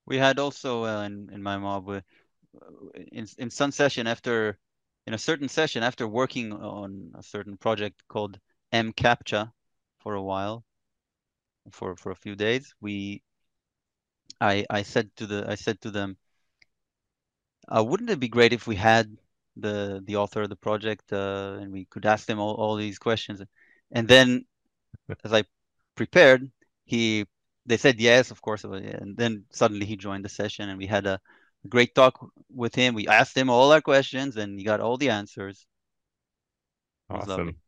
We 0.05 0.17
had 0.17 0.37
also 0.37 0.85
uh, 0.85 1.03
in 1.03 1.29
in 1.33 1.41
my 1.41 1.57
mob 1.57 1.89
in 3.11 3.27
in 3.37 3.49
some 3.49 3.71
session 3.71 4.05
after 4.05 4.59
in 5.07 5.13
a 5.13 5.17
certain 5.17 5.49
session 5.49 5.81
after 5.81 6.07
working 6.07 6.53
on 6.53 7.11
a 7.17 7.23
certain 7.23 7.57
project 7.57 8.03
called 8.07 8.39
mCAPTCHA 8.71 9.51
for 9.99 10.13
a 10.13 10.21
while 10.21 10.63
for 11.71 11.95
for 11.95 12.11
a 12.11 12.15
few 12.15 12.35
days 12.35 12.73
we 12.81 13.21
I 14.39 14.63
I 14.69 14.83
said 14.83 15.15
to 15.15 15.25
the 15.25 15.49
I 15.49 15.55
said 15.55 15.81
to 15.81 15.89
them 15.91 16.17
uh, 17.75 17.83
wouldn't 17.83 18.09
it 18.09 18.19
be 18.19 18.27
great 18.27 18.53
if 18.53 18.67
we 18.67 18.75
had 18.75 19.17
the 19.55 20.01
the 20.05 20.15
author 20.15 20.41
of 20.43 20.49
the 20.49 20.55
project 20.55 21.11
uh, 21.13 21.57
and 21.61 21.71
we 21.71 21.85
could 21.85 22.05
ask 22.05 22.25
them 22.27 22.39
all, 22.39 22.55
all 22.55 22.75
these 22.75 22.97
questions 22.99 23.41
and 23.91 24.07
then 24.07 24.45
as 25.25 25.33
I 25.33 25.43
prepared 25.95 26.51
he 26.85 27.25
they 27.65 27.77
said 27.77 27.99
yes 27.99 28.31
of 28.31 28.41
course 28.41 28.63
and 28.63 29.17
then 29.17 29.45
suddenly 29.51 29.85
he 29.85 29.97
joined 29.97 30.25
the 30.25 30.29
session 30.29 30.69
and 30.69 30.77
we 30.79 30.87
had 30.87 31.07
a 31.07 31.19
great 31.69 31.95
talk 31.95 32.15
with 32.49 32.75
him 32.75 32.95
we 32.95 33.07
asked 33.07 33.37
him 33.37 33.49
all 33.49 33.71
our 33.73 33.81
questions 33.81 34.37
and 34.37 34.59
he 34.59 34.65
got 34.65 34.81
all 34.81 34.97
the 34.97 35.09
answers 35.09 35.67
It 37.09 37.15
was 37.15 37.27
lovely. 37.27 37.53
Awesome. 37.53 37.61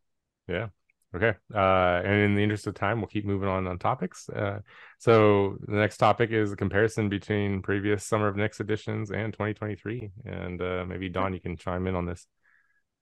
Yeah. 0.48 0.70
Okay. 1.16 1.34
Uh, 1.54 2.02
and 2.04 2.22
in 2.22 2.36
the 2.36 2.44
interest 2.44 2.68
of 2.68 2.76
time, 2.76 3.00
we'll 3.00 3.08
keep 3.08 3.26
moving 3.26 3.48
on 3.48 3.68
on 3.68 3.80
topics. 3.80 4.28
Uh, 4.28 4.60
so 5.00 5.58
the 5.66 5.78
next 5.78 5.98
topic 5.98 6.32
is 6.32 6.52
a 6.52 6.56
comparison 6.58 7.08
between 7.08 7.62
previous 7.62 8.04
Summer 8.04 8.28
of 8.28 8.36
Nix 8.36 8.60
editions 8.60 9.12
and 9.12 9.32
2023. 9.32 10.12
And 10.26 10.62
uh, 10.62 10.86
maybe 10.86 11.08
Dawn, 11.08 11.34
you 11.34 11.40
can 11.40 11.56
chime 11.56 11.88
in 11.88 11.96
on 11.96 12.06
this. 12.06 12.28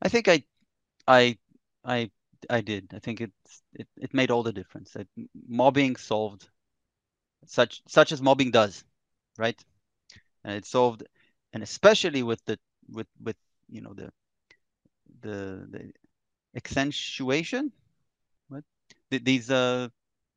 I 0.02 0.10
think 0.10 0.28
I, 0.28 0.44
I, 1.08 1.38
I, 1.84 2.12
I 2.50 2.62
did. 2.62 2.92
I 2.94 3.00
think 3.00 3.22
it's, 3.22 3.64
it, 3.74 3.88
it 3.98 4.14
made 4.14 4.30
all 4.30 4.44
the 4.44 4.54
difference. 4.54 4.96
It, 4.96 5.08
mobbing 5.48 5.96
solved 5.96 6.48
such 7.46 7.82
such 7.88 8.12
as 8.12 8.22
mobbing 8.22 8.52
does, 8.52 8.84
right? 9.38 9.60
And 10.44 10.56
it 10.56 10.66
solved, 10.66 11.04
and 11.54 11.64
especially 11.64 12.24
with 12.24 12.44
the 12.46 12.60
with 12.90 13.08
with 13.22 13.36
you 13.70 13.82
know 13.82 13.94
the 13.94 14.12
the 15.22 15.68
the 15.70 15.92
accentuation, 16.56 17.72
Th- 19.12 19.24
these 19.24 19.50
uh 19.50 19.88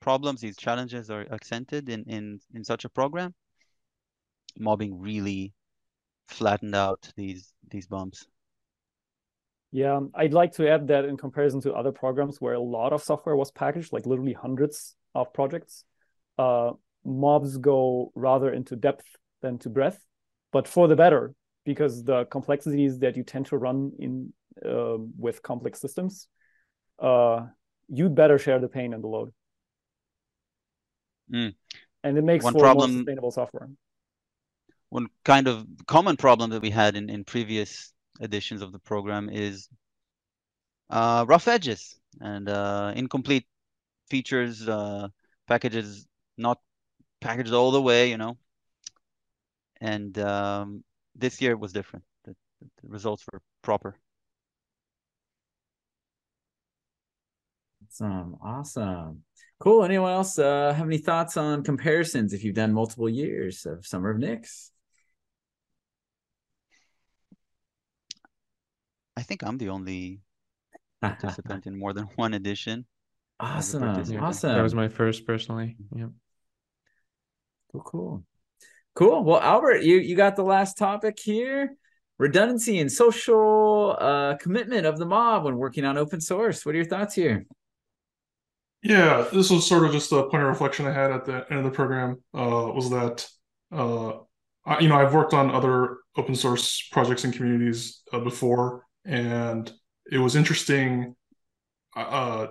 problems, 0.01 0.40
these 0.40 0.57
challenges 0.57 1.11
are 1.11 1.27
accented 1.31 1.88
in 1.88 2.05
in 2.05 2.40
in 2.55 2.64
such 2.64 2.85
a 2.85 2.88
program. 2.88 3.35
Mobbing 4.59 4.99
really 5.01 5.53
flattened 6.29 6.75
out 6.75 7.12
these 7.16 7.53
these 7.71 7.87
bumps. 7.87 8.27
Yeah, 9.73 10.01
I'd 10.14 10.33
like 10.33 10.53
to 10.53 10.69
add 10.69 10.88
that 10.88 11.05
in 11.05 11.16
comparison 11.16 11.61
to 11.62 11.75
other 11.75 11.92
programs 11.92 12.40
where 12.40 12.55
a 12.55 12.61
lot 12.61 12.92
of 12.92 13.03
software 13.03 13.37
was 13.37 13.51
packaged, 13.51 13.92
like 13.92 14.07
literally 14.07 14.33
hundreds 14.33 14.95
of 15.14 15.33
projects, 15.35 15.85
uh, 16.38 16.73
mobs 17.05 17.59
go 17.59 18.12
rather 18.14 18.53
into 18.53 18.77
depth 18.77 19.05
than 19.42 19.59
to 19.59 19.69
breadth, 19.69 20.03
but 20.53 20.66
for 20.66 20.88
the 20.88 20.97
better, 20.97 21.35
because 21.64 22.05
the 22.05 22.25
complexities 22.27 23.01
that 23.01 23.16
you 23.16 23.25
tend 23.25 23.47
to 23.47 23.59
run 23.59 23.92
in 23.99 24.33
uh, 24.64 24.97
with 25.19 25.42
complex 25.42 25.81
systems, 25.81 26.29
uh, 26.99 27.47
you'd 27.88 28.14
better 28.14 28.38
share 28.38 28.59
the 28.59 28.68
pain 28.68 28.92
and 28.94 29.03
the 29.03 29.09
load. 29.09 29.33
Mm. 31.33 31.55
And 32.05 32.18
it 32.18 32.22
makes 32.25 32.44
One 32.44 32.53
for 32.53 32.61
problem- 32.61 32.90
more 32.92 32.99
sustainable 33.01 33.31
software. 33.31 33.68
one 34.90 35.09
kind 35.25 35.49
of 35.49 35.66
common 35.87 36.16
problem 36.16 36.51
that 36.51 36.62
we 36.62 36.70
had 36.70 36.96
in, 36.96 37.11
in 37.11 37.25
previous 37.25 37.92
editions 38.20 38.62
of 38.62 38.72
the 38.72 38.79
program 38.79 39.29
is 39.29 39.68
uh, 40.90 41.25
rough 41.29 41.49
edges 41.49 41.99
and 42.20 42.49
uh, 42.49 42.92
incomplete 42.94 43.46
features, 44.09 44.68
uh, 44.68 45.09
packages 45.49 46.07
not 46.38 46.61
packaged 47.20 47.53
all 47.53 47.72
the 47.72 47.83
way, 47.83 48.09
you 48.11 48.16
know. 48.16 48.38
And 49.81 50.16
um, 50.18 50.85
this 51.14 51.40
year 51.42 51.57
was 51.57 51.72
different. 51.72 52.05
The, 52.25 52.35
the 52.61 52.88
results 52.88 53.25
were 53.31 53.40
proper. 53.62 53.96
Awesome. 58.01 58.37
Awesome. 58.43 59.23
Cool. 59.59 59.83
Anyone 59.83 60.13
else 60.13 60.39
uh, 60.39 60.75
have 60.77 60.87
any 60.87 60.99
thoughts 60.99 61.39
on 61.39 61.63
comparisons 61.63 62.35
if 62.35 62.45
you've 62.45 62.55
done 62.55 62.75
multiple 62.75 63.09
years 63.09 63.65
of 63.65 63.87
Summer 63.87 64.11
of 64.11 64.19
Nix? 64.19 64.71
I 69.17 69.23
think 69.23 69.43
I'm 69.43 69.57
the 69.57 69.71
only 69.71 70.21
participant 71.01 71.67
in 71.67 71.79
more 71.79 71.95
than 71.95 72.05
one 72.17 72.35
edition. 72.35 72.85
awesome. 73.41 73.83
Awesome. 73.83 74.55
That 74.55 74.63
was 74.63 74.75
my 74.75 74.89
first 74.89 75.27
personally. 75.27 75.77
Yeah. 75.95 76.09
Cool, 77.73 77.83
cool. 77.83 78.25
Cool. 78.95 79.25
Well, 79.25 79.41
Albert, 79.41 79.85
you 79.85 79.97
you 79.97 80.17
got 80.17 80.37
the 80.37 80.45
last 80.45 80.77
topic 80.77 81.19
here. 81.19 81.77
Redundancy 82.19 82.79
and 82.79 82.93
social 82.93 83.97
uh, 83.99 84.37
commitment 84.37 84.85
of 84.85 84.99
the 84.99 85.07
mob 85.07 85.45
when 85.45 85.57
working 85.57 85.87
on 85.87 85.97
open 85.97 86.21
source. 86.21 86.65
What 86.67 86.75
are 86.75 86.79
your 86.79 86.87
thoughts 86.87 87.15
here? 87.15 87.47
Yeah, 88.87 89.27
this 89.33 89.51
was 89.51 89.68
sort 89.68 89.85
of 89.85 89.90
just 89.90 90.12
a 90.12 90.22
point 90.29 90.44
of 90.44 90.49
reflection 90.49 90.87
I 90.87 90.92
had 90.92 91.11
at 91.11 91.25
the 91.25 91.44
end 91.51 91.59
of 91.59 91.64
the 91.64 91.72
program. 91.72 92.22
Uh, 92.33 92.70
was 92.72 92.88
that 92.90 93.29
uh, 93.72 94.18
I, 94.64 94.79
you 94.79 94.88
know 94.88 94.94
I've 94.94 95.12
worked 95.12 95.35
on 95.35 95.51
other 95.51 95.99
open 96.16 96.37
source 96.37 96.87
projects 96.92 97.25
and 97.25 97.35
communities 97.35 98.03
uh, 98.12 98.20
before, 98.20 98.85
and 99.05 99.72
it 100.11 100.18
was 100.18 100.37
interesting. 100.37 101.16
Uh, 101.96 102.49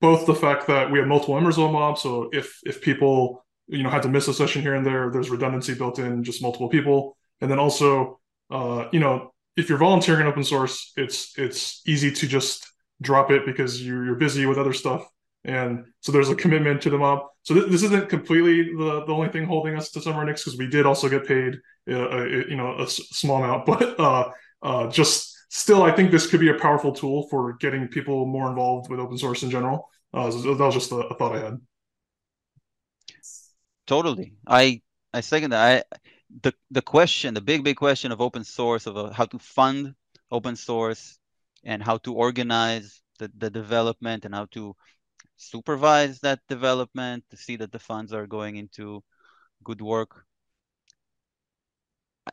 both 0.00 0.24
the 0.24 0.34
fact 0.34 0.68
that 0.68 0.90
we 0.90 0.98
have 0.98 1.06
multiple 1.06 1.34
members 1.34 1.58
of 1.58 1.64
a 1.64 1.72
mob, 1.72 1.98
so 1.98 2.30
if 2.32 2.58
if 2.64 2.80
people 2.80 3.44
you 3.66 3.82
know 3.82 3.90
had 3.90 4.02
to 4.04 4.08
miss 4.08 4.26
a 4.26 4.32
session 4.32 4.62
here 4.62 4.74
and 4.74 4.86
there, 4.86 5.10
there's 5.10 5.28
redundancy 5.28 5.74
built 5.74 5.98
in, 5.98 6.24
just 6.24 6.40
multiple 6.40 6.70
people, 6.70 7.14
and 7.42 7.50
then 7.50 7.58
also 7.58 8.18
uh, 8.50 8.88
you 8.90 9.00
know 9.00 9.34
if 9.58 9.68
you're 9.68 9.76
volunteering 9.76 10.22
in 10.22 10.28
open 10.28 10.44
source, 10.44 10.94
it's 10.96 11.38
it's 11.38 11.82
easy 11.86 12.10
to 12.10 12.26
just 12.26 12.72
drop 13.02 13.30
it 13.30 13.44
because 13.44 13.82
you, 13.82 14.02
you're 14.02 14.14
busy 14.14 14.46
with 14.46 14.56
other 14.56 14.72
stuff 14.72 15.06
and 15.44 15.84
so 16.00 16.12
there's 16.12 16.30
a 16.30 16.34
commitment 16.34 16.82
to 16.82 16.90
the 16.90 16.98
mob. 16.98 17.26
So 17.42 17.54
th- 17.54 17.70
this 17.70 17.82
isn't 17.82 18.08
completely 18.08 18.62
the, 18.74 19.04
the 19.06 19.12
only 19.12 19.28
thing 19.28 19.44
holding 19.44 19.76
us 19.76 19.90
to 19.92 20.00
Summer 20.00 20.24
Nix 20.24 20.44
because 20.44 20.58
we 20.58 20.68
did 20.68 20.86
also 20.86 21.08
get 21.08 21.26
paid, 21.26 21.58
uh, 21.90 22.08
a, 22.08 22.26
you 22.48 22.56
know, 22.56 22.76
a 22.78 22.82
s- 22.84 23.08
small 23.10 23.42
amount, 23.42 23.66
but 23.66 23.98
uh, 24.00 24.30
uh, 24.62 24.88
just 24.90 25.36
still, 25.50 25.82
I 25.82 25.92
think 25.92 26.10
this 26.10 26.26
could 26.26 26.40
be 26.40 26.48
a 26.50 26.54
powerful 26.58 26.92
tool 26.92 27.28
for 27.28 27.54
getting 27.54 27.88
people 27.88 28.26
more 28.26 28.48
involved 28.48 28.90
with 28.90 29.00
open 29.00 29.18
source 29.18 29.42
in 29.42 29.50
general. 29.50 29.88
Uh, 30.12 30.30
so 30.30 30.54
that 30.54 30.64
was 30.64 30.74
just 30.74 30.92
a, 30.92 30.96
a 30.96 31.14
thought 31.16 31.36
I 31.36 31.40
had. 31.40 31.58
Totally. 33.86 34.34
I 34.46 34.82
I 35.12 35.20
second 35.20 35.50
that. 35.50 35.84
I 35.92 35.98
the 36.42 36.52
the 36.70 36.82
question, 36.82 37.34
the 37.34 37.40
big 37.40 37.64
big 37.64 37.76
question 37.76 38.12
of 38.12 38.20
open 38.20 38.44
source 38.44 38.86
of 38.86 38.96
uh, 38.96 39.10
how 39.12 39.26
to 39.26 39.38
fund 39.38 39.94
open 40.30 40.56
source 40.56 41.18
and 41.64 41.82
how 41.82 41.98
to 41.98 42.14
organize 42.14 43.02
the, 43.18 43.30
the 43.36 43.50
development 43.50 44.24
and 44.24 44.34
how 44.34 44.46
to 44.46 44.74
supervise 45.36 46.20
that 46.20 46.40
development 46.48 47.24
to 47.30 47.36
see 47.36 47.56
that 47.56 47.72
the 47.72 47.78
funds 47.78 48.12
are 48.12 48.26
going 48.26 48.56
into 48.56 49.02
good 49.64 49.80
work. 49.80 50.26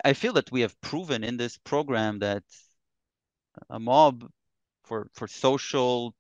I- 0.05 0.13
feel 0.13 0.33
that 0.33 0.51
we 0.51 0.61
have 0.61 0.79
proven 0.81 1.23
in 1.23 1.37
this 1.37 1.57
program 1.57 2.19
that 2.19 2.43
a 3.69 3.79
mob 3.79 4.29
for 4.83 5.09
for 5.13 5.27
social 5.27 6.15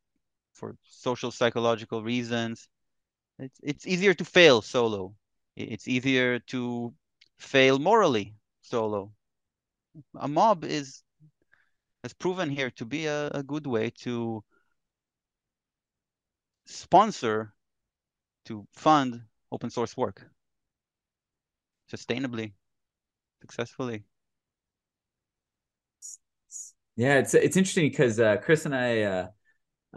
for 0.53 0.75
social 0.83 1.31
psychological 1.31 2.03
reasons 2.03 2.67
it's 3.39 3.59
it's 3.63 3.87
easier 3.87 4.13
to 4.13 4.25
fail 4.25 4.61
solo 4.61 5.15
it's 5.55 5.87
easier 5.87 6.39
to 6.39 6.93
fail 7.39 7.79
morally 7.79 8.35
solo 8.61 9.11
a 10.19 10.27
mob 10.27 10.63
is 10.63 11.03
has 12.03 12.13
proven 12.13 12.49
here 12.49 12.71
to 12.71 12.85
be 12.85 13.05
a, 13.05 13.27
a 13.29 13.43
good 13.43 13.67
way 13.67 13.89
to 13.89 14.43
sponsor 16.71 17.53
to 18.45 18.67
fund 18.73 19.23
open 19.51 19.69
source 19.69 19.97
work 19.97 20.27
sustainably 21.87 22.53
successfully 23.41 24.03
Yeah, 26.95 27.17
it's 27.19 27.33
it's 27.33 27.57
interesting 27.57 27.89
because 27.89 28.19
uh, 28.19 28.37
Chris 28.37 28.65
and 28.65 28.75
I 28.75 29.01
uh, 29.03 29.27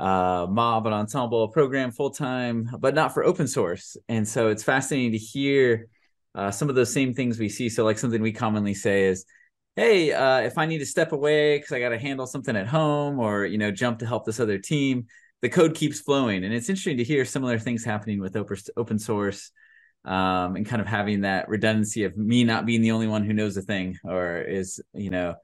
uh, 0.03 0.47
mob 0.51 0.87
an 0.87 0.93
ensemble 0.93 1.49
program 1.49 1.93
full 1.93 2.11
time, 2.11 2.71
but 2.81 2.95
not 2.95 3.15
for 3.15 3.25
open 3.25 3.49
source, 3.49 3.97
and 4.09 4.27
so 4.29 4.49
it's 4.49 4.63
fascinating 4.65 5.13
to 5.13 5.19
hear 5.19 5.89
uh, 6.35 6.51
some 6.51 6.69
of 6.71 6.75
those 6.77 6.93
same 6.93 7.15
things 7.15 7.39
we 7.39 7.49
see. 7.49 7.69
So, 7.69 7.85
like 7.85 7.99
something 7.99 8.23
we 8.23 8.33
commonly 8.33 8.75
say 8.75 9.05
is, 9.07 9.25
"Hey, 9.77 10.13
uh, 10.13 10.41
if 10.41 10.59
I 10.59 10.67
need 10.67 10.79
to 10.79 10.87
step 10.87 11.13
away 11.13 11.59
because 11.59 11.73
I 11.73 11.81
got 11.81 11.91
to 11.91 11.99
handle 11.99 12.27
something 12.27 12.57
at 12.57 12.69
home, 12.69 13.19
or 13.21 13.47
you 13.47 13.59
know, 13.59 13.71
jump 13.73 13.99
to 14.01 14.07
help 14.07 14.25
this 14.27 14.41
other 14.41 14.59
team, 14.59 15.07
the 15.45 15.49
code 15.49 15.75
keeps 15.75 16.01
flowing." 16.01 16.45
And 16.45 16.53
it's 16.53 16.69
interesting 16.69 16.97
to 16.99 17.05
hear 17.05 17.25
similar 17.25 17.59
things 17.59 17.85
happening 17.85 18.21
with 18.21 18.37
open 18.77 18.99
source. 18.99 19.53
Um, 20.05 20.57
and 20.57 20.67
kind 20.67 20.83
of 20.83 20.87
having 20.87 21.23
that 21.23 21.49
redundancy 21.49 22.05
of 22.05 22.15
me 22.15 22.45
not 22.45 22.67
being 22.67 22.83
the 22.83 22.91
only 22.91 23.07
one 23.07 23.25
who 23.25 23.33
knows 23.33 23.57
a 23.57 23.63
thing 23.63 23.97
or 24.05 24.43
is 24.43 24.79
you 24.93 25.09
know 25.09 25.35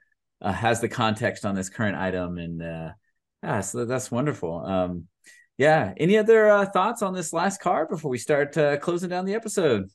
uh, 0.43 0.53
has 0.53 0.83
the 0.83 0.89
context 0.89 1.47
on 1.47 1.55
this 1.55 1.71
current 1.71 1.97
item 1.97 2.37
and 2.37 2.63
uh 2.63 2.91
yeah 3.43 3.63
so 3.63 3.87
that's 3.87 4.11
wonderful 4.11 4.63
um 4.67 5.07
yeah 5.57 5.95
any 5.97 6.19
other 6.19 6.51
uh, 6.51 6.67
thoughts 6.67 7.01
on 7.01 7.15
this 7.15 7.33
last 7.33 7.63
card 7.63 7.89
before 7.89 8.11
we 8.11 8.19
start 8.19 8.55
uh, 8.59 8.77
closing 8.77 9.09
down 9.09 9.25
the 9.25 9.35
episode 9.35 9.89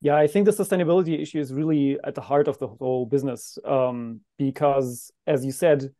Yeah, 0.00 0.16
I 0.16 0.26
think 0.26 0.46
the 0.46 0.52
sustainability 0.52 1.20
issue 1.20 1.38
is 1.38 1.52
really 1.52 1.96
at 2.02 2.16
the 2.16 2.20
heart 2.20 2.48
of 2.48 2.58
the 2.58 2.66
whole 2.66 3.06
business 3.06 3.56
um, 3.64 4.20
because, 4.36 5.12
as 5.28 5.44
you 5.44 5.52
said, 5.52 5.90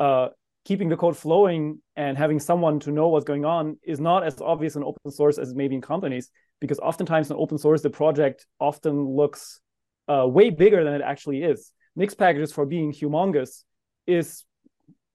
uh, 0.00 0.30
keeping 0.64 0.88
the 0.88 0.96
code 0.96 1.16
flowing 1.16 1.80
and 1.96 2.16
having 2.16 2.38
someone 2.38 2.78
to 2.80 2.90
know 2.90 3.08
what's 3.08 3.24
going 3.24 3.44
on 3.44 3.76
is 3.82 4.00
not 4.00 4.24
as 4.24 4.40
obvious 4.40 4.76
in 4.76 4.84
open 4.84 5.10
source 5.10 5.38
as 5.38 5.54
maybe 5.54 5.74
in 5.74 5.80
companies 5.80 6.30
because 6.60 6.78
oftentimes 6.78 7.30
in 7.30 7.36
open 7.36 7.58
source 7.58 7.82
the 7.82 7.90
project 7.90 8.46
often 8.60 9.04
looks 9.04 9.60
uh, 10.08 10.26
way 10.26 10.50
bigger 10.50 10.84
than 10.84 10.94
it 10.94 11.02
actually 11.02 11.42
is. 11.42 11.72
Nix 11.96 12.14
packages 12.14 12.52
for 12.52 12.64
being 12.64 12.92
humongous 12.92 13.64
is, 14.06 14.44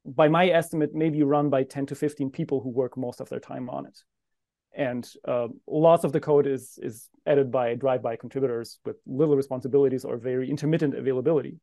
by 0.05 0.27
my 0.27 0.47
estimate, 0.47 0.91
maybe 0.93 1.23
run 1.23 1.49
by 1.49 1.63
10 1.63 1.87
to 1.87 1.95
15 1.95 2.29
people 2.29 2.61
who 2.61 2.69
work 2.69 2.97
most 2.97 3.19
of 3.21 3.29
their 3.29 3.39
time 3.39 3.69
on 3.69 3.85
it 3.85 3.97
and 4.77 5.09
uh, 5.27 5.47
lots 5.65 6.03
of 6.03 6.11
the 6.11 6.19
code 6.19 6.45
is 6.45 6.77
is 6.81 7.09
edited 7.25 7.51
by 7.51 7.73
drive-by 7.73 8.15
contributors 8.15 8.79
with 8.85 8.95
little 9.07 9.35
responsibilities 9.35 10.05
or 10.05 10.17
very 10.17 10.49
intermittent 10.49 10.93
availability. 10.93 11.57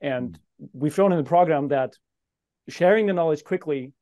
And 0.00 0.38
we've 0.72 0.94
shown 0.94 1.12
in 1.12 1.18
the 1.18 1.24
program 1.24 1.68
that 1.68 1.92
sharing 2.68 3.06
the 3.06 3.12
knowledge 3.12 3.44
quickly, 3.44 3.92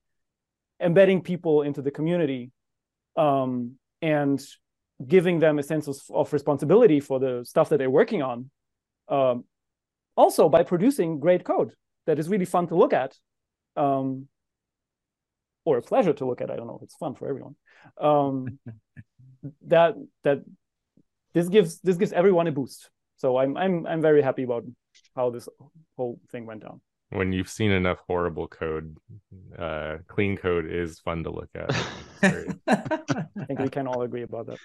embedding 0.81 1.23
people 1.23 1.63
into 1.63 1.83
the 1.83 1.91
community, 1.91 2.51
um, 3.17 3.77
and 4.01 4.43
giving 5.07 5.39
them 5.39 5.59
a 5.59 5.63
sense 5.63 5.89
of, 5.89 5.97
of 6.11 6.33
responsibility 6.33 7.01
for 7.01 7.19
the 7.19 7.45
stuff 7.45 7.69
that 7.69 7.79
they're 7.79 7.91
working 7.91 8.23
on, 8.23 8.51
um, 9.09 9.45
also 10.17 10.49
by 10.49 10.63
producing 10.63 11.19
great 11.19 11.45
code 11.45 11.73
that 12.07 12.19
is 12.19 12.29
really 12.29 12.45
fun 12.45 12.67
to 12.69 12.77
look 12.77 12.93
at, 12.93 13.17
um, 13.77 14.29
or 15.65 15.79
a 15.79 15.83
pleasure 15.83 16.13
to 16.13 16.25
look 16.27 16.41
at. 16.41 16.51
I 16.51 16.57
don't 16.57 16.67
know 16.67 16.77
if 16.77 16.83
it's 16.83 16.97
fun 16.97 17.15
for 17.15 17.29
everyone 17.29 17.55
um, 18.01 18.59
that 19.67 19.95
that 20.25 20.43
this 21.35 21.49
gives 21.49 21.81
this 21.81 21.97
gives 21.97 22.13
everyone 22.13 22.47
a 22.47 22.53
boost. 22.53 22.91
So 23.17 23.37
I'm 23.39 23.57
I'm 23.57 23.87
I'm 23.87 24.03
very 24.03 24.23
happy 24.23 24.43
about 24.43 24.65
how 25.15 25.31
this 25.31 25.49
whole 25.97 26.21
thing 26.31 26.47
went 26.47 26.63
down. 26.63 26.81
When 27.13 27.33
you've 27.33 27.49
seen 27.49 27.71
enough 27.71 27.99
horrible 28.07 28.49
code, 28.49 28.97
uh, 29.59 29.99
clean 30.09 30.37
code 30.37 30.67
is 30.67 30.99
fun 31.01 31.25
to 31.25 31.31
look 31.31 31.51
at. 31.55 31.71
I 32.67 33.45
think 33.47 33.59
we 33.59 33.69
can 33.69 33.87
all 33.87 34.03
agree 34.03 34.23
about 34.23 34.47
that. 34.47 34.59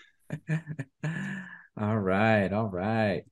all 1.79 1.97
right 1.97 2.51
all 2.51 2.67
right 2.67 3.23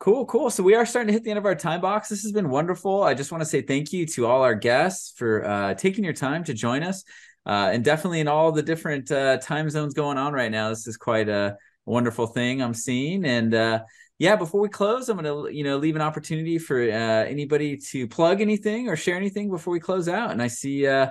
Cool, 0.00 0.26
cool. 0.26 0.48
So 0.48 0.62
we 0.62 0.76
are 0.76 0.86
starting 0.86 1.08
to 1.08 1.12
hit 1.12 1.24
the 1.24 1.30
end 1.30 1.40
of 1.40 1.44
our 1.44 1.56
time 1.56 1.80
box. 1.80 2.08
This 2.08 2.22
has 2.22 2.30
been 2.30 2.50
wonderful. 2.50 3.02
I 3.02 3.14
just 3.14 3.32
want 3.32 3.42
to 3.42 3.48
say 3.48 3.62
thank 3.62 3.92
you 3.92 4.06
to 4.06 4.26
all 4.26 4.42
our 4.42 4.54
guests 4.54 5.12
for 5.16 5.44
uh, 5.44 5.74
taking 5.74 6.04
your 6.04 6.12
time 6.12 6.44
to 6.44 6.54
join 6.54 6.84
us, 6.84 7.02
uh, 7.46 7.70
and 7.72 7.84
definitely 7.84 8.20
in 8.20 8.28
all 8.28 8.52
the 8.52 8.62
different 8.62 9.10
uh, 9.10 9.38
time 9.38 9.68
zones 9.68 9.94
going 9.94 10.16
on 10.16 10.32
right 10.32 10.52
now. 10.52 10.68
This 10.68 10.86
is 10.86 10.96
quite 10.96 11.28
a 11.28 11.56
wonderful 11.84 12.28
thing 12.28 12.62
I'm 12.62 12.74
seeing. 12.74 13.24
And 13.24 13.52
uh, 13.52 13.80
yeah, 14.18 14.36
before 14.36 14.60
we 14.60 14.68
close, 14.68 15.08
I'm 15.08 15.22
to 15.22 15.48
you 15.52 15.64
know 15.64 15.76
leave 15.78 15.96
an 15.96 16.02
opportunity 16.02 16.58
for 16.58 16.80
uh, 16.82 17.24
anybody 17.24 17.76
to 17.76 18.08
plug 18.08 18.40
anything 18.40 18.88
or 18.88 18.96
share 18.96 19.16
anything 19.16 19.50
before 19.50 19.72
we 19.72 19.80
close 19.80 20.08
out. 20.08 20.32
And 20.32 20.42
I 20.42 20.48
see 20.48 20.86
uh, 20.86 21.10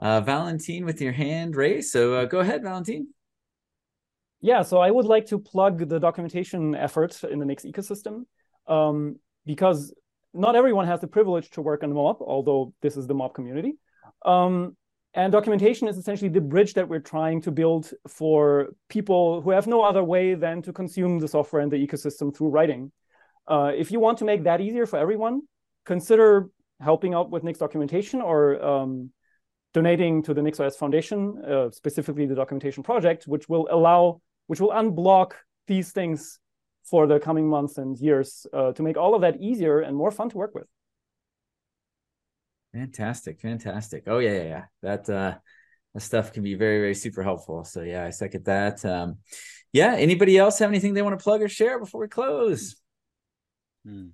Valentin 0.00 0.84
with 0.84 1.00
your 1.00 1.12
hand 1.12 1.56
raised. 1.56 1.90
So 1.90 2.26
go 2.26 2.40
ahead, 2.40 2.62
Valentin. 2.62 3.08
Yeah, 4.40 4.62
so 4.62 4.78
I 4.78 4.90
would 4.90 5.04
like 5.04 5.26
to 5.26 5.38
plug 5.38 5.88
the 5.88 6.00
documentation 6.00 6.74
effort 6.74 7.22
in 7.24 7.38
the 7.38 7.44
Nix 7.44 7.64
ecosystem 7.64 8.24
um, 8.66 9.16
because 9.44 9.94
not 10.32 10.56
everyone 10.56 10.86
has 10.86 11.00
the 11.00 11.06
privilege 11.06 11.50
to 11.50 11.60
work 11.60 11.82
on 11.82 11.90
the 11.90 11.94
mob, 11.94 12.16
although 12.20 12.72
this 12.80 12.96
is 12.96 13.06
the 13.06 13.14
mob 13.14 13.34
community. 13.34 13.74
Um, 14.24 14.76
and 15.14 15.32
documentation 15.32 15.88
is 15.88 15.98
essentially 15.98 16.28
the 16.28 16.40
bridge 16.40 16.74
that 16.74 16.88
we're 16.88 17.00
trying 17.00 17.40
to 17.42 17.50
build 17.50 17.90
for 18.06 18.68
people 18.88 19.40
who 19.40 19.50
have 19.50 19.66
no 19.66 19.82
other 19.82 20.04
way 20.04 20.34
than 20.34 20.62
to 20.62 20.72
consume 20.72 21.18
the 21.18 21.26
software 21.26 21.62
and 21.62 21.72
the 21.72 21.76
ecosystem 21.76 22.34
through 22.34 22.48
writing. 22.48 22.92
Uh, 23.48 23.72
if 23.74 23.90
you 23.90 23.98
want 23.98 24.18
to 24.18 24.24
make 24.24 24.44
that 24.44 24.60
easier 24.60 24.86
for 24.86 24.98
everyone, 24.98 25.42
consider 25.84 26.48
helping 26.80 27.14
out 27.14 27.30
with 27.30 27.42
Nix 27.42 27.58
documentation 27.58 28.20
or 28.20 28.62
um, 28.64 29.10
donating 29.74 30.22
to 30.22 30.32
the 30.32 30.40
NixOS 30.40 30.76
Foundation, 30.76 31.42
uh, 31.44 31.70
specifically 31.70 32.26
the 32.26 32.34
documentation 32.34 32.82
project, 32.82 33.24
which 33.24 33.48
will 33.48 33.66
allow 33.70 34.20
which 34.46 34.60
will 34.60 34.70
unblock 34.70 35.32
these 35.66 35.92
things 35.92 36.40
for 36.84 37.06
the 37.06 37.20
coming 37.20 37.48
months 37.48 37.78
and 37.78 37.96
years 37.98 38.46
uh, 38.52 38.72
to 38.72 38.82
make 38.82 38.96
all 38.96 39.14
of 39.14 39.20
that 39.20 39.40
easier 39.40 39.80
and 39.80 39.96
more 39.96 40.10
fun 40.10 40.28
to 40.28 40.36
work 40.36 40.54
with. 40.54 40.66
Fantastic, 42.72 43.40
fantastic. 43.40 44.04
Oh 44.06 44.18
yeah, 44.18 44.32
yeah, 44.32 44.42
yeah. 44.42 44.64
That 44.82 45.10
uh, 45.10 45.34
that 45.94 46.00
stuff 46.00 46.32
can 46.32 46.42
be 46.42 46.54
very, 46.54 46.78
very 46.78 46.94
super 46.94 47.22
helpful. 47.22 47.64
So 47.64 47.82
yeah, 47.82 48.04
I 48.04 48.10
second 48.10 48.44
that. 48.44 48.84
Um, 48.84 49.18
yeah. 49.72 49.94
Anybody 49.96 50.38
else 50.38 50.58
have 50.60 50.70
anything 50.70 50.94
they 50.94 51.02
want 51.02 51.18
to 51.18 51.22
plug 51.22 51.42
or 51.42 51.48
share 51.48 51.78
before 51.78 52.00
we 52.00 52.08
close? 52.08 52.76
Hmm. 53.84 54.08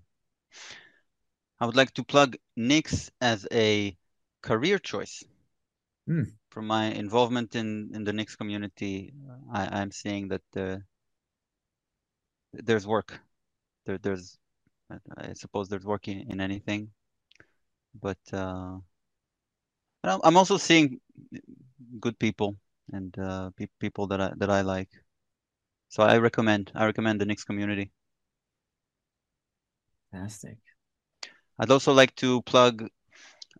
I 1.60 1.66
would 1.66 1.76
like 1.76 1.92
to 1.94 2.04
plug 2.04 2.36
Nix 2.56 3.10
as 3.20 3.46
a 3.52 3.96
career 4.42 4.78
choice. 4.78 5.22
Hmm 6.06 6.24
from 6.56 6.66
my 6.66 6.86
involvement 6.86 7.54
in 7.54 7.90
in 7.92 8.02
the 8.02 8.14
Nix 8.14 8.34
community, 8.34 9.12
I, 9.52 9.80
I'm 9.80 9.90
seeing 9.90 10.28
that 10.28 10.48
uh, 10.56 10.78
there's 12.54 12.86
work. 12.86 13.20
There, 13.84 13.98
there's, 13.98 14.38
I 14.90 15.34
suppose 15.34 15.68
there's 15.68 15.84
work 15.84 16.08
in, 16.08 16.30
in 16.30 16.40
anything, 16.40 16.92
but 18.00 18.18
uh, 18.32 18.78
I'm 20.04 20.36
also 20.36 20.56
seeing 20.56 21.00
good 22.00 22.18
people 22.18 22.56
and 22.92 23.16
uh, 23.18 23.50
pe 23.56 23.66
people 23.80 24.06
that 24.08 24.20
I 24.20 24.32
that 24.36 24.50
I 24.50 24.62
like. 24.62 24.90
So 25.88 26.02
I 26.02 26.18
recommend 26.18 26.72
I 26.74 26.84
recommend 26.86 27.20
the 27.20 27.26
Nix 27.26 27.44
community. 27.44 27.90
Fantastic. 30.12 30.58
I'd 31.58 31.70
also 31.70 31.92
like 31.92 32.14
to 32.16 32.42
plug 32.42 32.88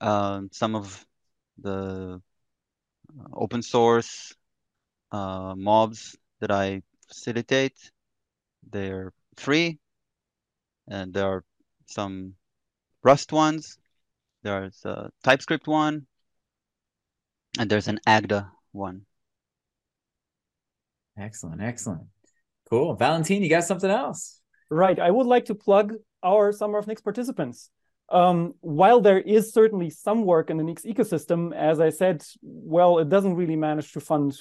uh, 0.01 0.43
some 0.53 0.74
of 0.74 1.07
the 1.59 2.20
open 3.32 3.62
source 3.62 4.34
uh, 5.12 5.55
mobs 5.57 6.16
that 6.41 6.51
I 6.51 6.82
facilitate. 7.09 7.91
They're 8.70 9.12
free, 9.37 9.78
and 10.89 11.12
there 11.14 11.26
are 11.26 11.45
some 11.87 12.34
Rust 13.03 13.32
ones. 13.32 13.78
There's 14.47 14.85
a 14.85 15.11
TypeScript 15.25 15.67
one, 15.67 16.07
and 17.59 17.69
there's 17.69 17.89
an 17.89 17.99
Agda 18.07 18.53
one. 18.71 19.07
Excellent, 21.19 21.61
excellent. 21.61 22.03
Cool. 22.71 22.95
Valentin, 22.95 23.43
you 23.43 23.51
got 23.51 23.65
something 23.65 23.91
else? 23.91 24.41
Right. 24.71 25.01
I 25.01 25.11
would 25.11 25.27
like 25.27 25.47
to 25.47 25.57
plug 25.57 25.95
our 26.23 26.53
Summer 26.53 26.79
of 26.79 26.87
Nix 26.87 27.01
participants. 27.01 27.71
Um, 28.09 28.55
while 28.61 29.01
there 29.01 29.19
is 29.19 29.53
certainly 29.53 29.91
some 29.91 30.23
work 30.23 30.49
in 30.49 30.59
the 30.59 30.63
Nix 30.63 30.83
ecosystem, 30.83 31.53
as 31.53 31.81
I 31.81 31.91
said, 31.91 32.23
well, 32.41 33.01
it 33.01 33.09
doesn't 33.09 33.35
really 33.35 33.57
manage 33.57 33.91
to 33.95 34.01
fund 34.01 34.39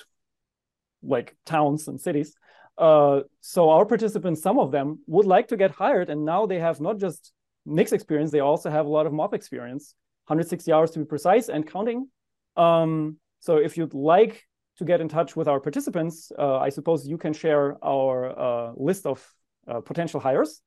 like 1.02 1.36
towns 1.48 1.88
and 1.88 2.00
cities. 2.00 2.36
Uh, 2.78 3.22
so 3.42 3.72
our 3.72 3.88
participants, 3.88 4.44
some 4.44 4.60
of 4.60 4.72
them 4.72 5.00
would 5.08 5.26
like 5.26 5.48
to 5.48 5.58
get 5.58 5.72
hired, 5.72 6.12
and 6.12 6.26
now 6.26 6.46
they 6.46 6.60
have 6.60 6.80
not 6.80 7.00
just 7.00 7.32
Nix 7.66 7.92
experience, 7.92 8.32
they 8.32 8.40
also 8.40 8.70
have 8.70 8.86
a 8.86 8.90
lot 8.90 9.06
of 9.06 9.14
mob 9.14 9.34
experience, 9.34 9.96
160 10.28 10.72
hours 10.72 10.92
to 10.92 11.00
be 11.00 11.06
precise 11.06 11.50
and 11.50 11.66
counting. 11.68 12.08
Um, 12.56 13.18
so 13.40 13.58
if 13.58 13.78
you'd 13.78 13.94
like 13.94 14.44
to 14.78 14.86
get 14.86 15.02
in 15.02 15.08
touch 15.08 15.36
with 15.36 15.48
our 15.48 15.60
participants, 15.60 16.32
uh, 16.38 16.58
I 16.58 16.70
suppose 16.70 17.08
you 17.08 17.18
can 17.18 17.34
share 17.34 17.78
our 17.84 18.40
uh, 18.40 18.72
list 18.76 19.06
of 19.06 19.26
uh, 19.68 19.82
potential 19.82 20.20
hires. 20.20 20.62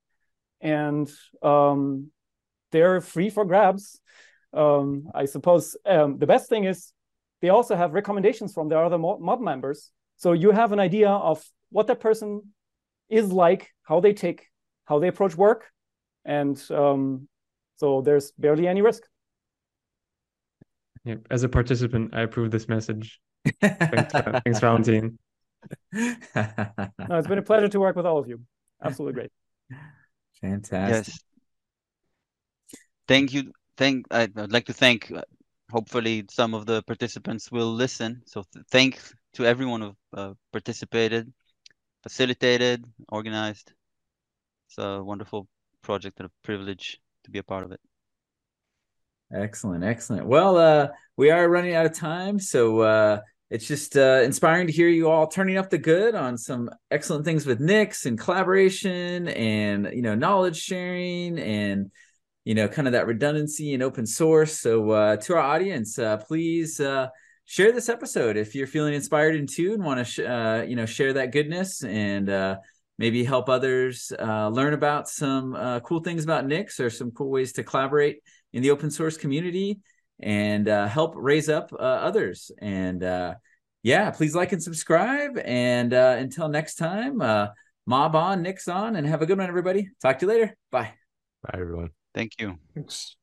And 0.61 1.09
um, 1.43 2.11
they're 2.73 3.01
free 3.01 3.31
for 3.31 3.45
grabs. 3.45 4.01
Um, 4.53 5.09
I 5.15 5.27
suppose 5.27 5.77
um, 5.85 6.19
the 6.19 6.27
best 6.27 6.49
thing 6.49 6.65
is 6.65 6.93
they 7.41 7.51
also 7.51 7.77
have 7.77 7.93
recommendations 7.93 8.53
from 8.53 8.69
their 8.69 8.85
other 8.85 8.99
mob 8.99 9.41
members. 9.41 9.91
So 10.17 10.33
you 10.33 10.51
have 10.51 10.73
an 10.73 10.81
idea 10.81 11.11
of 11.11 11.45
what 11.71 11.87
that 11.87 12.01
person 12.01 12.43
is 13.09 13.31
like, 13.31 13.71
how 13.83 14.01
they 14.01 14.13
take, 14.13 14.47
how 14.85 14.99
they 14.99 15.09
approach 15.09 15.37
work. 15.37 15.71
And 16.25 16.63
um, 16.71 17.29
so 17.77 18.01
there's 18.03 18.33
barely 18.33 18.67
any 18.69 18.83
risk. 18.83 19.03
Yeah, 21.05 21.17
as 21.31 21.43
a 21.43 21.49
participant, 21.49 22.15
I 22.15 22.23
approve 22.23 22.51
this 22.51 22.69
message. 22.69 23.21
thanks, 23.61 24.13
thanks, 24.45 24.61
Valentin. 24.61 25.19
no, 25.93 26.11
it's 26.35 27.29
been 27.29 27.39
a 27.39 27.43
pleasure 27.43 27.69
to 27.69 27.81
work 27.81 27.97
with 27.97 28.07
all 28.07 28.19
of 28.19 28.29
you. 28.29 28.41
Absolutely 28.83 29.15
great. 29.15 29.33
Fantastic. 30.41 31.09
Yes 31.09 31.19
thank 33.09 33.33
you. 33.33 33.53
Thank 33.77 34.07
I'd 34.11 34.53
like 34.53 34.67
to 34.67 34.73
thank. 34.73 35.11
Uh, 35.11 35.23
hopefully, 35.71 36.25
some 36.31 36.55
of 36.55 36.67
the 36.67 36.83
participants 36.83 37.51
will 37.51 37.73
listen. 37.73 38.23
So 38.27 38.45
th- 38.53 38.65
thank 38.71 39.01
to 39.35 39.47
everyone 39.47 39.81
who 39.81 39.97
uh, 40.13 40.35
participated, 40.53 41.33
facilitated, 42.03 42.85
organized. 43.09 43.73
It's 44.69 44.79
a 44.79 45.03
wonderful 45.03 45.49
project 45.83 46.21
and 46.21 46.27
a 46.27 46.47
privilege 46.47 47.01
to 47.25 47.31
be 47.31 47.39
a 47.39 47.43
part 47.43 47.65
of 47.65 47.73
it. 47.73 47.81
Excellent, 49.33 49.85
excellent. 49.85 50.27
Well, 50.27 50.57
uh, 50.57 50.89
we 51.17 51.31
are 51.31 51.49
running 51.49 51.75
out 51.75 51.87
of 51.87 51.95
time, 51.95 52.39
so 52.39 52.81
uh, 52.81 53.21
it's 53.51 53.67
just 53.67 53.97
uh, 53.97 54.23
inspiring 54.25 54.67
to 54.67 54.73
hear 54.73 54.89
you 54.89 55.11
all 55.11 55.27
turning 55.27 55.59
up 55.59 55.69
the 55.69 55.79
good 55.79 56.15
on 56.15 56.39
some 56.39 56.71
excellent 56.91 57.25
things 57.25 57.45
with 57.45 57.61
Nix 57.61 58.07
and 58.07 58.19
collaboration, 58.19 59.29
and 59.29 59.91
you 59.93 60.03
know, 60.03 60.15
knowledge 60.15 60.57
sharing, 60.57 61.39
and 61.39 61.91
you 62.45 62.55
know, 62.55 62.67
kind 62.67 62.89
of 62.89 62.93
that 62.93 63.07
redundancy 63.07 63.75
and 63.75 63.83
open 63.83 64.07
source. 64.07 64.59
So 64.59 64.91
uh, 64.91 65.17
to 65.17 65.35
our 65.35 65.41
audience, 65.41 65.99
uh, 65.99 66.17
please 66.17 66.81
uh, 66.81 67.09
share 67.45 67.73
this 67.73 67.91
episode 67.91 68.39
if 68.39 68.55
you're 68.55 68.67
feeling 68.67 68.95
inspired 68.95 69.37
and 69.37 69.47
too 69.47 69.75
and 69.75 69.85
want 69.85 69.99
to, 69.99 70.05
sh- 70.05 70.21
uh, 70.21 70.65
you 70.67 70.75
know, 70.75 70.87
share 70.87 71.13
that 71.13 71.33
goodness 71.33 71.85
and 71.85 72.31
uh, 72.31 72.57
maybe 72.99 73.25
help 73.25 73.49
others 73.49 74.13
uh, 74.19 74.49
learn 74.49 74.75
about 74.75 75.09
some 75.09 75.55
uh, 75.55 75.81
cool 75.81 76.01
things 76.01 76.25
about 76.25 76.47
Nix 76.47 76.81
or 76.81 76.91
some 76.91 77.11
cool 77.13 77.31
ways 77.31 77.53
to 77.53 77.63
collaborate 77.63 78.23
in 78.53 78.63
the 78.63 78.71
open 78.71 78.91
source 78.91 79.17
community 79.17 79.81
and 80.21 80.69
uh, 80.69 80.87
help 80.87 81.15
raise 81.17 81.49
up 81.49 81.73
uh, 81.73 81.77
others. 81.77 82.51
And 82.59 83.03
yeah, 83.85 84.11
please 84.11 84.35
like 84.35 84.53
and 84.53 84.63
subscribe. 84.63 85.39
And 85.45 85.93
until 85.93 86.49
next 86.49 86.75
time, 86.75 87.19
mob 87.87 88.17
on, 88.17 88.43
Nix 88.43 88.69
on, 88.69 88.97
and 88.97 89.07
have 89.07 89.23
a 89.23 89.27
good 89.27 89.39
one, 89.39 89.49
everybody. 89.49 89.91
Talk 90.03 90.19
to 90.19 90.27
you 90.27 90.33
later. 90.33 90.57
Bye. 90.71 90.93
Bye, 91.43 91.59
everyone. 91.61 91.91
Thank 92.15 92.33
you. 92.41 92.59
Thanks. 92.75 93.17